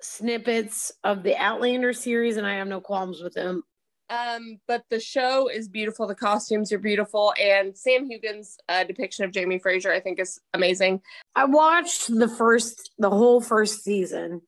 snippets 0.00 0.92
of 1.04 1.22
the 1.22 1.36
Outlander 1.36 1.92
series, 1.92 2.36
and 2.36 2.46
I 2.46 2.56
have 2.56 2.68
no 2.68 2.80
qualms 2.80 3.22
with 3.22 3.34
them. 3.34 3.62
Um, 4.08 4.60
but 4.68 4.84
the 4.88 5.00
show 5.00 5.48
is 5.48 5.68
beautiful. 5.68 6.06
The 6.06 6.14
costumes 6.14 6.72
are 6.72 6.78
beautiful, 6.78 7.34
and 7.40 7.76
Sam 7.76 8.08
Heughan's 8.08 8.56
uh, 8.68 8.84
depiction 8.84 9.24
of 9.24 9.32
Jamie 9.32 9.58
Fraser, 9.58 9.92
I 9.92 10.00
think, 10.00 10.20
is 10.20 10.40
amazing. 10.54 11.00
I 11.34 11.44
watched 11.44 12.06
the 12.06 12.28
first, 12.28 12.92
the 12.98 13.10
whole 13.10 13.40
first 13.40 13.82
season, 13.82 14.42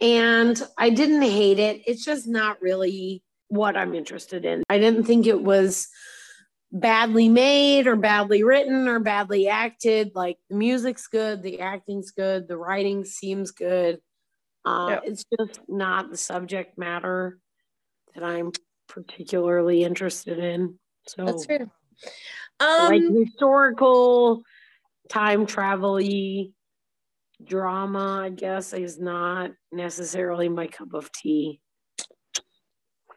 and 0.00 0.60
I 0.76 0.90
didn't 0.90 1.22
hate 1.22 1.60
it. 1.60 1.82
It's 1.86 2.04
just 2.04 2.26
not 2.26 2.60
really 2.60 3.22
what 3.48 3.76
I'm 3.76 3.94
interested 3.94 4.44
in. 4.44 4.62
I 4.68 4.78
didn't 4.78 5.04
think 5.04 5.26
it 5.26 5.42
was 5.42 5.88
badly 6.72 7.28
made 7.28 7.86
or 7.86 7.96
badly 7.96 8.42
written 8.42 8.88
or 8.88 8.98
badly 8.98 9.48
acted. 9.48 10.12
Like 10.14 10.38
the 10.50 10.56
music's 10.56 11.06
good, 11.06 11.42
the 11.42 11.60
acting's 11.60 12.10
good, 12.10 12.48
the 12.48 12.56
writing 12.58 13.04
seems 13.04 13.50
good. 13.50 13.98
Uh, 14.64 14.88
Yep. 14.90 15.02
It's 15.06 15.24
just 15.38 15.60
not 15.68 16.10
the 16.10 16.16
subject 16.16 16.76
matter 16.76 17.38
that 18.14 18.24
I'm 18.24 18.50
particularly 18.88 19.84
interested 19.84 20.38
in. 20.38 20.78
So, 21.06 21.24
That's 21.24 21.46
fair. 21.46 21.70
like 22.58 23.02
Um, 23.02 23.24
historical 23.24 24.42
time 25.08 25.46
travel 25.46 26.00
drama, 27.44 28.22
I 28.24 28.30
guess, 28.30 28.72
is 28.72 28.98
not 28.98 29.52
necessarily 29.72 30.48
my 30.48 30.66
cup 30.66 30.94
of 30.94 31.12
tea. 31.12 31.60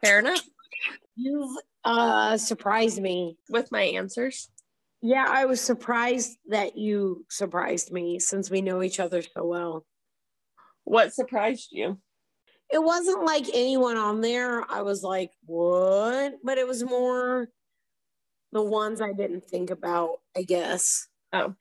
Fair 0.02 0.18
enough 0.20 0.40
You've 1.16 1.56
uh 1.84 2.36
surprised 2.36 3.00
me. 3.00 3.36
with 3.50 3.70
my 3.70 3.82
answers. 3.82 4.48
Yeah, 5.02 5.26
I 5.28 5.46
was 5.46 5.60
surprised 5.60 6.38
that 6.48 6.76
you 6.76 7.24
surprised 7.30 7.90
me 7.92 8.18
since 8.18 8.50
we 8.50 8.60
know 8.62 8.82
each 8.82 9.00
other 9.00 9.22
so 9.22 9.44
well. 9.44 9.86
What 10.84 11.12
surprised 11.14 11.68
you? 11.72 11.98
It 12.72 12.82
wasn't 12.82 13.24
like 13.24 13.46
anyone 13.52 13.96
on 13.96 14.20
there. 14.20 14.64
I 14.70 14.82
was 14.82 15.02
like, 15.02 15.30
what? 15.44 16.34
But 16.44 16.58
it 16.58 16.66
was 16.66 16.84
more 16.84 17.48
the 18.52 18.62
ones 18.62 19.00
I 19.00 19.12
didn't 19.12 19.44
think 19.44 19.70
about, 19.70 20.20
I 20.36 20.42
guess. 20.42 21.08
Oh. 21.32 21.54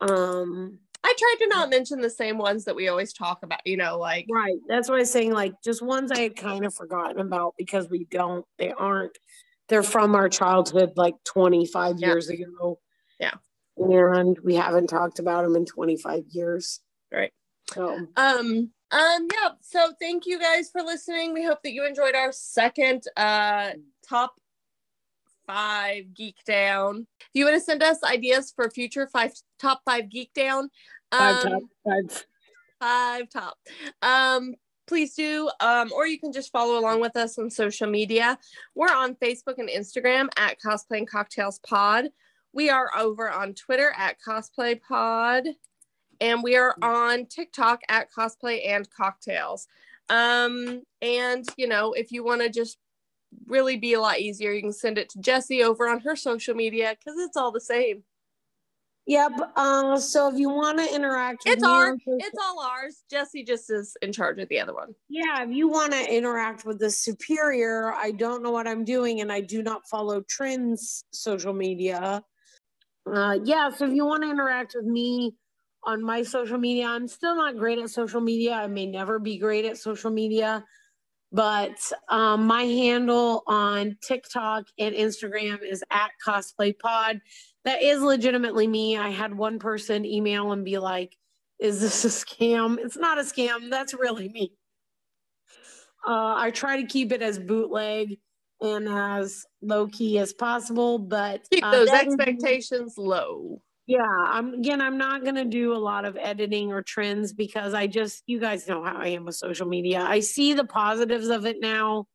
Um, 0.00 0.78
I 1.02 1.14
tried 1.18 1.44
to 1.44 1.48
not 1.48 1.70
mention 1.70 2.00
the 2.00 2.10
same 2.10 2.36
ones 2.38 2.64
that 2.66 2.76
we 2.76 2.88
always 2.88 3.12
talk 3.12 3.42
about, 3.42 3.60
you 3.66 3.76
know, 3.76 3.98
like 3.98 4.26
Right. 4.30 4.58
That's 4.68 4.88
why 4.88 4.96
I 4.96 4.98
was 5.00 5.10
saying 5.10 5.32
like 5.32 5.54
just 5.64 5.82
ones 5.82 6.12
I 6.12 6.20
had 6.20 6.36
kind 6.36 6.64
of 6.66 6.74
forgotten 6.74 7.18
about 7.20 7.54
because 7.56 7.88
we 7.88 8.04
don't, 8.10 8.44
they 8.58 8.70
aren't, 8.72 9.16
they're 9.68 9.82
from 9.82 10.14
our 10.14 10.28
childhood 10.28 10.92
like 10.96 11.14
25 11.24 11.98
Yeah. 11.98 12.06
years 12.08 12.28
ago. 12.28 12.78
Yeah. 13.18 13.34
And 13.76 14.38
we 14.44 14.54
haven't 14.56 14.88
talked 14.88 15.18
about 15.20 15.44
them 15.44 15.56
in 15.56 15.64
25 15.64 16.24
years. 16.30 16.80
Right. 17.10 17.32
So 17.72 17.90
Um, 18.16 18.70
um, 18.90 19.28
yeah. 19.32 19.50
So 19.62 19.92
thank 20.00 20.26
you 20.26 20.38
guys 20.38 20.70
for 20.70 20.82
listening. 20.82 21.32
We 21.32 21.44
hope 21.44 21.62
that 21.62 21.72
you 21.72 21.86
enjoyed 21.86 22.14
our 22.14 22.32
second 22.32 23.04
uh 23.16 23.70
top 24.06 24.34
five 25.50 26.14
geek 26.14 26.36
down. 26.46 27.06
If 27.20 27.28
you 27.34 27.44
want 27.44 27.56
to 27.56 27.60
send 27.60 27.82
us 27.82 27.98
ideas 28.04 28.52
for 28.54 28.70
future 28.70 29.08
five 29.08 29.32
top 29.58 29.82
five 29.84 30.08
geek 30.08 30.32
down, 30.32 30.70
five, 31.10 31.44
um, 31.44 31.52
top, 31.52 31.62
five. 31.84 32.26
five 32.80 33.28
top. 33.30 33.58
Um, 34.00 34.54
please 34.86 35.14
do. 35.14 35.50
Um, 35.60 35.90
or 35.92 36.06
you 36.06 36.20
can 36.20 36.32
just 36.32 36.52
follow 36.52 36.78
along 36.78 37.00
with 37.00 37.16
us 37.16 37.38
on 37.38 37.50
social 37.50 37.88
media. 37.88 38.38
We're 38.74 38.94
on 38.94 39.16
Facebook 39.16 39.58
and 39.58 39.68
Instagram 39.68 40.28
at 40.36 40.58
Cosplay 40.64 40.98
and 40.98 41.10
Cocktails 41.10 41.58
Pod. 41.60 42.06
We 42.52 42.70
are 42.70 42.90
over 42.96 43.30
on 43.30 43.54
Twitter 43.54 43.92
at 43.96 44.16
Cosplay 44.26 44.80
Pod. 44.80 45.46
And 46.20 46.42
we 46.42 46.56
are 46.56 46.76
on 46.82 47.26
TikTok 47.26 47.80
at 47.88 48.12
Cosplay 48.12 48.68
and 48.68 48.88
Cocktails. 48.90 49.66
Um, 50.10 50.82
and 51.00 51.46
you 51.56 51.68
know, 51.68 51.92
if 51.92 52.10
you 52.12 52.24
want 52.24 52.42
to 52.42 52.50
just 52.50 52.78
really 53.46 53.76
be 53.76 53.92
a 53.94 54.00
lot 54.00 54.18
easier, 54.20 54.52
you 54.52 54.62
can 54.62 54.72
send 54.72 54.98
it 54.98 55.08
to 55.10 55.20
Jessie 55.20 55.62
over 55.62 55.88
on 55.88 56.00
her 56.00 56.16
social 56.16 56.54
media 56.54 56.96
because 56.98 57.18
it's 57.20 57.36
all 57.36 57.52
the 57.52 57.60
same. 57.60 58.02
Yep. 59.06 59.32
Uh, 59.56 59.96
so 59.98 60.28
if 60.32 60.38
you 60.38 60.48
want 60.50 60.78
to 60.78 60.94
interact, 60.94 61.42
with 61.44 61.54
It's 61.54 61.64
ours. 61.64 61.98
social- 62.04 62.18
It's 62.20 62.38
all 62.40 62.60
ours. 62.60 63.02
Jesse 63.10 63.42
just 63.42 63.68
is 63.70 63.96
in 64.02 64.12
charge 64.12 64.38
of 64.38 64.48
the 64.48 64.60
other 64.60 64.74
one. 64.74 64.94
yeah. 65.08 65.42
If 65.42 65.50
you 65.50 65.68
want 65.68 65.92
to 65.92 66.14
interact 66.14 66.64
with 66.64 66.78
the 66.78 66.90
superior, 66.90 67.92
I 67.94 68.12
don't 68.12 68.42
know 68.42 68.52
what 68.52 68.68
I'm 68.68 68.84
doing, 68.84 69.20
and 69.20 69.32
I 69.32 69.40
do 69.40 69.62
not 69.62 69.88
follow 69.88 70.20
trends 70.28 71.04
social 71.12 71.52
media. 71.52 72.22
Uh, 73.10 73.38
yeah. 73.42 73.70
So 73.70 73.86
if 73.86 73.92
you 73.92 74.04
want 74.06 74.22
to 74.22 74.30
interact 74.30 74.74
with 74.76 74.84
me 74.84 75.34
on 75.84 76.04
my 76.04 76.22
social 76.22 76.58
media, 76.58 76.86
I'm 76.86 77.08
still 77.08 77.34
not 77.34 77.56
great 77.56 77.78
at 77.78 77.90
social 77.90 78.20
media. 78.20 78.52
I 78.52 78.66
may 78.68 78.86
never 78.86 79.18
be 79.18 79.38
great 79.38 79.64
at 79.64 79.78
social 79.78 80.10
media, 80.10 80.62
but 81.32 81.78
um, 82.08 82.46
my 82.46 82.62
handle 82.64 83.42
on 83.46 83.96
TikTok 84.02 84.64
and 84.78 84.94
Instagram 84.94 85.62
is 85.62 85.84
at 85.90 86.10
cosplay 86.26 86.76
pod. 86.76 87.20
That 87.64 87.82
is 87.82 88.00
legitimately 88.00 88.66
me. 88.66 88.96
I 88.96 89.10
had 89.10 89.36
one 89.36 89.58
person 89.58 90.04
email 90.04 90.52
and 90.52 90.64
be 90.64 90.78
like, 90.78 91.16
is 91.60 91.80
this 91.80 92.04
a 92.04 92.08
scam? 92.08 92.78
It's 92.78 92.96
not 92.96 93.18
a 93.18 93.22
scam. 93.22 93.70
That's 93.70 93.94
really 93.94 94.28
me. 94.28 94.54
Uh, 96.06 96.34
I 96.36 96.50
try 96.50 96.80
to 96.80 96.86
keep 96.86 97.12
it 97.12 97.20
as 97.20 97.38
bootleg 97.38 98.18
and 98.62 98.88
as 98.88 99.44
low 99.62 99.86
key 99.86 100.18
as 100.18 100.32
possible, 100.32 100.98
but 100.98 101.46
Keep 101.50 101.64
uh, 101.64 101.70
those 101.70 101.90
expectations 101.90 102.94
low. 102.96 103.60
Yeah, 103.90 104.02
I'm 104.04 104.54
again. 104.54 104.80
I'm 104.80 104.98
not 104.98 105.24
gonna 105.24 105.44
do 105.44 105.74
a 105.74 105.76
lot 105.76 106.04
of 106.04 106.16
editing 106.16 106.70
or 106.70 106.80
trends 106.80 107.32
because 107.32 107.74
I 107.74 107.88
just, 107.88 108.22
you 108.24 108.38
guys 108.38 108.68
know 108.68 108.84
how 108.84 108.96
I 108.96 109.08
am 109.08 109.24
with 109.24 109.34
social 109.34 109.66
media. 109.66 110.00
I 110.00 110.20
see 110.20 110.52
the 110.52 110.64
positives 110.64 111.26
of 111.26 111.44
it 111.44 111.56
now. 111.60 112.06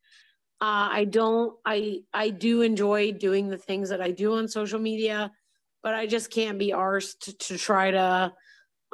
Uh, 0.61 0.87
I 0.89 1.03
don't. 1.03 1.53
I 1.65 1.99
I 2.13 2.29
do 2.29 2.61
enjoy 2.61 3.11
doing 3.11 3.49
the 3.49 3.57
things 3.57 3.89
that 3.89 3.99
I 3.99 4.11
do 4.11 4.35
on 4.35 4.47
social 4.47 4.79
media, 4.79 5.33
but 5.83 5.93
I 5.93 6.07
just 6.07 6.31
can't 6.31 6.57
be 6.57 6.69
arsed 6.71 7.19
to, 7.23 7.37
to 7.37 7.57
try 7.57 7.91
to. 7.91 8.31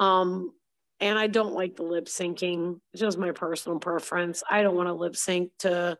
Um, 0.00 0.50
and 0.98 1.16
I 1.16 1.28
don't 1.28 1.54
like 1.54 1.76
the 1.76 1.84
lip 1.84 2.06
syncing. 2.06 2.80
It's 2.92 3.00
just 3.00 3.16
my 3.16 3.30
personal 3.30 3.78
preference. 3.78 4.42
I 4.50 4.64
don't 4.64 4.74
want 4.74 4.88
to 4.88 4.94
lip 4.94 5.14
sync 5.14 5.52
to. 5.60 5.96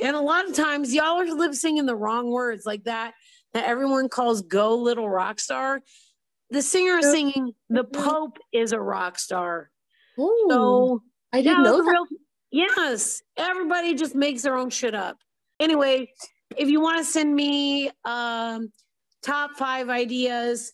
And 0.00 0.16
a 0.16 0.20
lot 0.20 0.48
of 0.48 0.56
times, 0.56 0.92
y'all 0.92 1.20
are 1.20 1.26
lip 1.26 1.52
syncing 1.52 1.86
the 1.86 1.94
wrong 1.94 2.32
words 2.32 2.66
like 2.66 2.82
that 2.84 3.14
that 3.54 3.64
everyone 3.64 4.08
calls 4.08 4.42
"Go 4.42 4.76
Little 4.76 5.08
Rock 5.08 5.40
Star." 5.40 5.80
The 6.50 6.62
singer 6.62 6.98
is 6.98 7.10
singing 7.10 7.52
"The 7.68 7.84
Pope 7.84 8.38
is 8.52 8.72
a 8.72 8.80
rock 8.80 9.18
star." 9.18 9.70
So 10.16 11.02
I 11.32 11.42
didn't 11.42 11.62
know 11.62 11.76
that. 11.84 11.90
real- 11.90 12.06
yes, 12.50 13.22
everybody 13.36 13.94
just 13.94 14.14
makes 14.14 14.42
their 14.42 14.56
own 14.56 14.70
shit 14.70 14.94
up. 14.94 15.18
Anyway, 15.60 16.12
if 16.56 16.68
you 16.68 16.80
want 16.80 16.98
to 16.98 17.04
send 17.04 17.34
me 17.34 17.90
um, 18.04 18.72
top 19.22 19.52
five 19.56 19.88
ideas, 19.88 20.72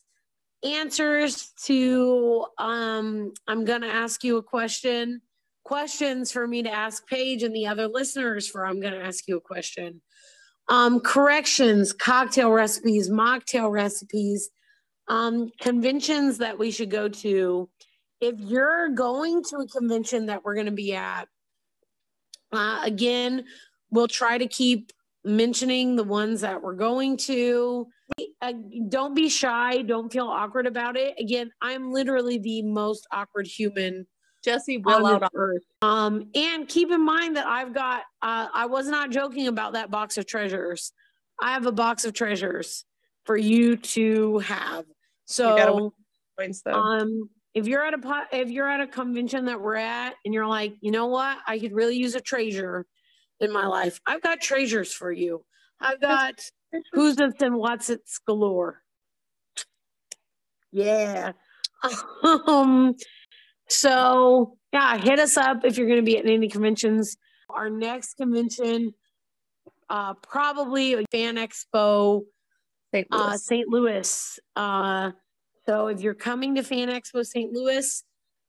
answers 0.62 1.52
to, 1.64 2.46
um, 2.58 3.32
I'm 3.46 3.64
gonna 3.64 3.88
ask 3.88 4.24
you 4.24 4.36
a 4.38 4.42
question. 4.42 5.20
Questions 5.64 6.30
for 6.30 6.46
me 6.46 6.62
to 6.62 6.70
ask 6.70 7.06
Paige 7.06 7.42
and 7.42 7.54
the 7.54 7.66
other 7.66 7.88
listeners 7.88 8.48
for 8.48 8.66
I'm 8.66 8.80
gonna 8.80 8.98
ask 8.98 9.26
you 9.26 9.36
a 9.36 9.40
question. 9.40 10.02
Um, 10.68 11.00
corrections, 11.00 11.92
cocktail 11.92 12.50
recipes, 12.50 13.10
mocktail 13.10 13.70
recipes, 13.70 14.50
um, 15.08 15.50
conventions 15.60 16.38
that 16.38 16.58
we 16.58 16.70
should 16.70 16.90
go 16.90 17.08
to 17.08 17.68
if 18.20 18.40
you're 18.40 18.88
going 18.88 19.42
to 19.44 19.56
a 19.58 19.66
convention 19.66 20.26
that 20.26 20.44
we're 20.44 20.54
going 20.54 20.66
to 20.66 20.72
be 20.72 20.94
at, 20.94 21.28
uh, 22.52 22.80
again, 22.82 23.44
we'll 23.90 24.08
try 24.08 24.38
to 24.38 24.46
keep 24.46 24.92
mentioning 25.24 25.96
the 25.96 26.04
ones 26.04 26.40
that 26.40 26.62
we're 26.62 26.74
going 26.74 27.16
to. 27.16 27.86
Uh, 28.40 28.52
don't 28.88 29.14
be 29.14 29.28
shy. 29.28 29.82
Don't 29.82 30.12
feel 30.12 30.26
awkward 30.26 30.66
about 30.66 30.96
it. 30.96 31.14
Again, 31.18 31.50
I'm 31.60 31.92
literally 31.92 32.38
the 32.38 32.62
most 32.62 33.06
awkward 33.12 33.46
human 33.46 34.06
Jesse 34.44 34.82
on 34.84 35.02
will 35.02 35.06
out 35.06 35.20
this 35.22 35.30
earth. 35.34 35.62
Um, 35.82 36.28
and 36.34 36.68
keep 36.68 36.90
in 36.90 37.04
mind 37.04 37.36
that 37.36 37.46
I've 37.46 37.72
got, 37.72 38.02
uh, 38.22 38.48
I 38.52 38.66
was 38.66 38.86
not 38.86 39.10
joking 39.10 39.48
about 39.48 39.72
that 39.72 39.90
box 39.90 40.18
of 40.18 40.26
treasures. 40.26 40.92
I 41.40 41.52
have 41.52 41.66
a 41.66 41.72
box 41.72 42.04
of 42.04 42.12
treasures 42.12 42.84
for 43.24 43.36
you 43.36 43.76
to 43.76 44.38
have. 44.40 44.84
So, 45.24 45.92
points 46.38 46.62
um, 46.66 47.30
if 47.54 47.66
you're 47.66 47.84
at 47.84 47.94
a 47.94 48.26
if 48.32 48.50
you're 48.50 48.68
at 48.68 48.80
a 48.80 48.86
convention 48.86 49.46
that 49.46 49.60
we're 49.60 49.76
at 49.76 50.14
and 50.24 50.34
you're 50.34 50.46
like, 50.46 50.74
you 50.80 50.90
know 50.90 51.06
what, 51.06 51.38
I 51.46 51.58
could 51.58 51.72
really 51.72 51.96
use 51.96 52.14
a 52.14 52.20
treasure 52.20 52.84
in 53.40 53.52
my 53.52 53.66
life. 53.66 54.00
I've 54.06 54.22
got 54.22 54.40
treasures 54.40 54.92
for 54.92 55.10
you. 55.10 55.44
I've 55.80 56.00
got 56.00 56.34
who's 56.92 57.16
this 57.16 57.34
and 57.40 57.56
what's 57.56 57.90
it's 57.90 58.18
galore. 58.18 58.82
Yeah. 60.72 61.32
Um. 62.22 62.94
So 63.68 64.56
yeah, 64.72 64.96
hit 64.98 65.18
us 65.18 65.36
up 65.36 65.64
if 65.64 65.78
you're 65.78 65.86
going 65.86 66.00
to 66.00 66.04
be 66.04 66.18
at 66.18 66.26
any 66.26 66.48
conventions. 66.48 67.16
Our 67.48 67.70
next 67.70 68.14
convention, 68.14 68.94
uh, 69.88 70.14
probably 70.14 71.04
Fan 71.10 71.36
Expo 71.36 72.22
St. 72.92 73.06
uh, 73.10 73.28
Louis. 73.28 73.44
St. 73.44 73.68
Louis. 73.68 74.40
Uh, 74.56 75.10
so 75.66 75.86
if 75.86 76.00
you're 76.00 76.14
coming 76.14 76.54
to 76.56 76.62
Fan 76.62 76.88
Expo 76.88 77.24
St. 77.24 77.52
Louis, 77.52 78.02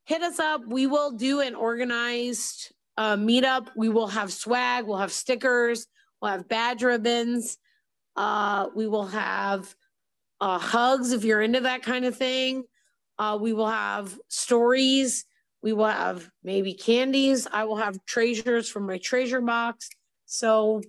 hit 0.04 0.22
us 0.22 0.38
up. 0.38 0.62
We 0.66 0.86
will 0.86 1.12
do 1.12 1.40
an 1.40 1.54
organized 1.54 2.72
uh, 2.96 3.16
meetup. 3.16 3.68
We 3.76 3.88
will 3.88 4.08
have 4.08 4.32
swag. 4.32 4.86
We'll 4.86 4.98
have 4.98 5.12
stickers. 5.12 5.86
We'll 6.20 6.32
have 6.32 6.48
badge 6.48 6.82
ribbons. 6.82 7.58
Uh, 8.16 8.66
we 8.74 8.86
will 8.86 9.06
have 9.06 9.74
uh, 10.40 10.58
hugs 10.58 11.12
if 11.12 11.24
you're 11.24 11.42
into 11.42 11.60
that 11.60 11.82
kind 11.82 12.04
of 12.04 12.16
thing. 12.16 12.64
Uh, 13.18 13.38
we 13.40 13.52
will 13.52 13.68
have 13.68 14.18
stories. 14.28 15.24
We 15.62 15.72
will 15.72 15.86
have 15.86 16.28
maybe 16.44 16.74
candies. 16.74 17.46
I 17.50 17.64
will 17.64 17.76
have 17.76 18.04
treasures 18.04 18.68
from 18.68 18.86
my 18.86 18.98
treasure 18.98 19.40
box. 19.40 19.88
So 20.26 20.82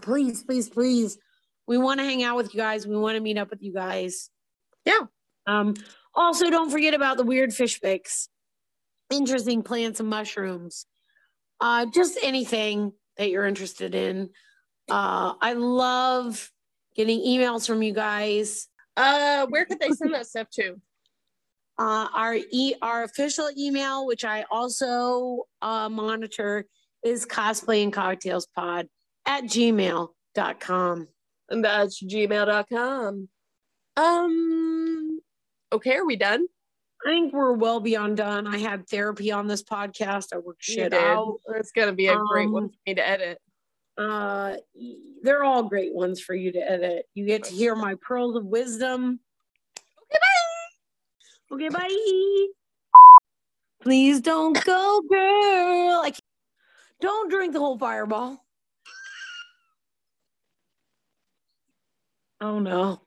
please, 0.00 0.42
please, 0.44 0.68
please 0.68 1.18
we 1.66 1.78
want 1.78 2.00
to 2.00 2.04
hang 2.04 2.22
out 2.22 2.36
with 2.36 2.54
you 2.54 2.60
guys. 2.60 2.86
We 2.86 2.96
want 2.96 3.16
to 3.16 3.20
meet 3.20 3.38
up 3.38 3.50
with 3.50 3.62
you 3.62 3.72
guys. 3.72 4.30
Yeah. 4.84 5.06
Um, 5.46 5.74
also, 6.14 6.50
don't 6.50 6.70
forget 6.70 6.94
about 6.94 7.16
the 7.16 7.24
weird 7.24 7.54
fish 7.54 7.80
pics, 7.80 8.28
interesting 9.10 9.62
plants 9.62 10.00
and 10.00 10.08
mushrooms, 10.08 10.86
uh, 11.60 11.86
just 11.86 12.18
anything 12.22 12.92
that 13.16 13.30
you're 13.30 13.46
interested 13.46 13.94
in. 13.94 14.30
Uh, 14.90 15.34
I 15.40 15.54
love 15.54 16.50
getting 16.94 17.20
emails 17.20 17.66
from 17.66 17.82
you 17.82 17.94
guys. 17.94 18.68
Uh, 18.96 19.46
where 19.46 19.64
could 19.64 19.80
they 19.80 19.90
send 19.90 20.14
that 20.14 20.26
stuff 20.26 20.48
to? 20.54 20.80
Uh, 21.78 22.06
our 22.14 22.34
e 22.34 22.74
our 22.82 23.02
official 23.02 23.48
email, 23.58 24.06
which 24.06 24.26
I 24.26 24.44
also 24.50 25.44
uh, 25.62 25.88
monitor, 25.88 26.66
is 27.02 27.24
cosplay 27.24 27.82
and 27.82 27.90
cocktails 27.92 28.46
pod 28.54 28.88
at 29.26 29.44
gmail.com. 29.44 31.08
And 31.48 31.64
that's 31.64 32.04
gmail.com. 32.04 33.28
Um, 33.96 35.20
okay, 35.72 35.96
are 35.96 36.06
we 36.06 36.16
done? 36.16 36.46
I 37.04 37.08
think 37.08 37.32
we're 37.32 37.54
well 37.54 37.80
beyond 37.80 38.18
done. 38.18 38.46
I 38.46 38.58
had 38.58 38.86
therapy 38.86 39.32
on 39.32 39.46
this 39.46 39.62
podcast. 39.62 40.26
I 40.34 40.38
worked 40.38 40.62
shit 40.62 40.92
out. 40.92 41.38
It's 41.56 41.72
gonna 41.72 41.94
be 41.94 42.08
a 42.08 42.16
great 42.16 42.50
one 42.50 42.64
Um, 42.64 42.68
for 42.68 42.76
me 42.86 42.94
to 42.94 43.08
edit. 43.08 43.38
Uh, 43.98 44.56
they're 45.22 45.44
all 45.44 45.64
great 45.64 45.94
ones 45.94 46.20
for 46.20 46.34
you 46.34 46.50
to 46.52 46.58
edit. 46.58 47.06
You 47.14 47.26
get 47.26 47.44
to 47.44 47.54
hear 47.54 47.74
my 47.74 47.94
pearls 48.00 48.36
of 48.36 48.44
wisdom. 48.46 49.20
Okay, 49.78 50.18
bye. 50.20 51.56
Okay, 51.56 51.68
bye. 51.68 52.46
Please 53.82 54.20
don't 54.20 54.62
go, 54.64 55.02
girl. 55.10 56.00
I 56.02 56.10
can't- 56.10 56.20
don't 57.00 57.30
drink 57.30 57.52
the 57.52 57.58
whole 57.58 57.78
fireball. 57.78 58.38
Oh 62.40 62.58
no. 62.58 63.00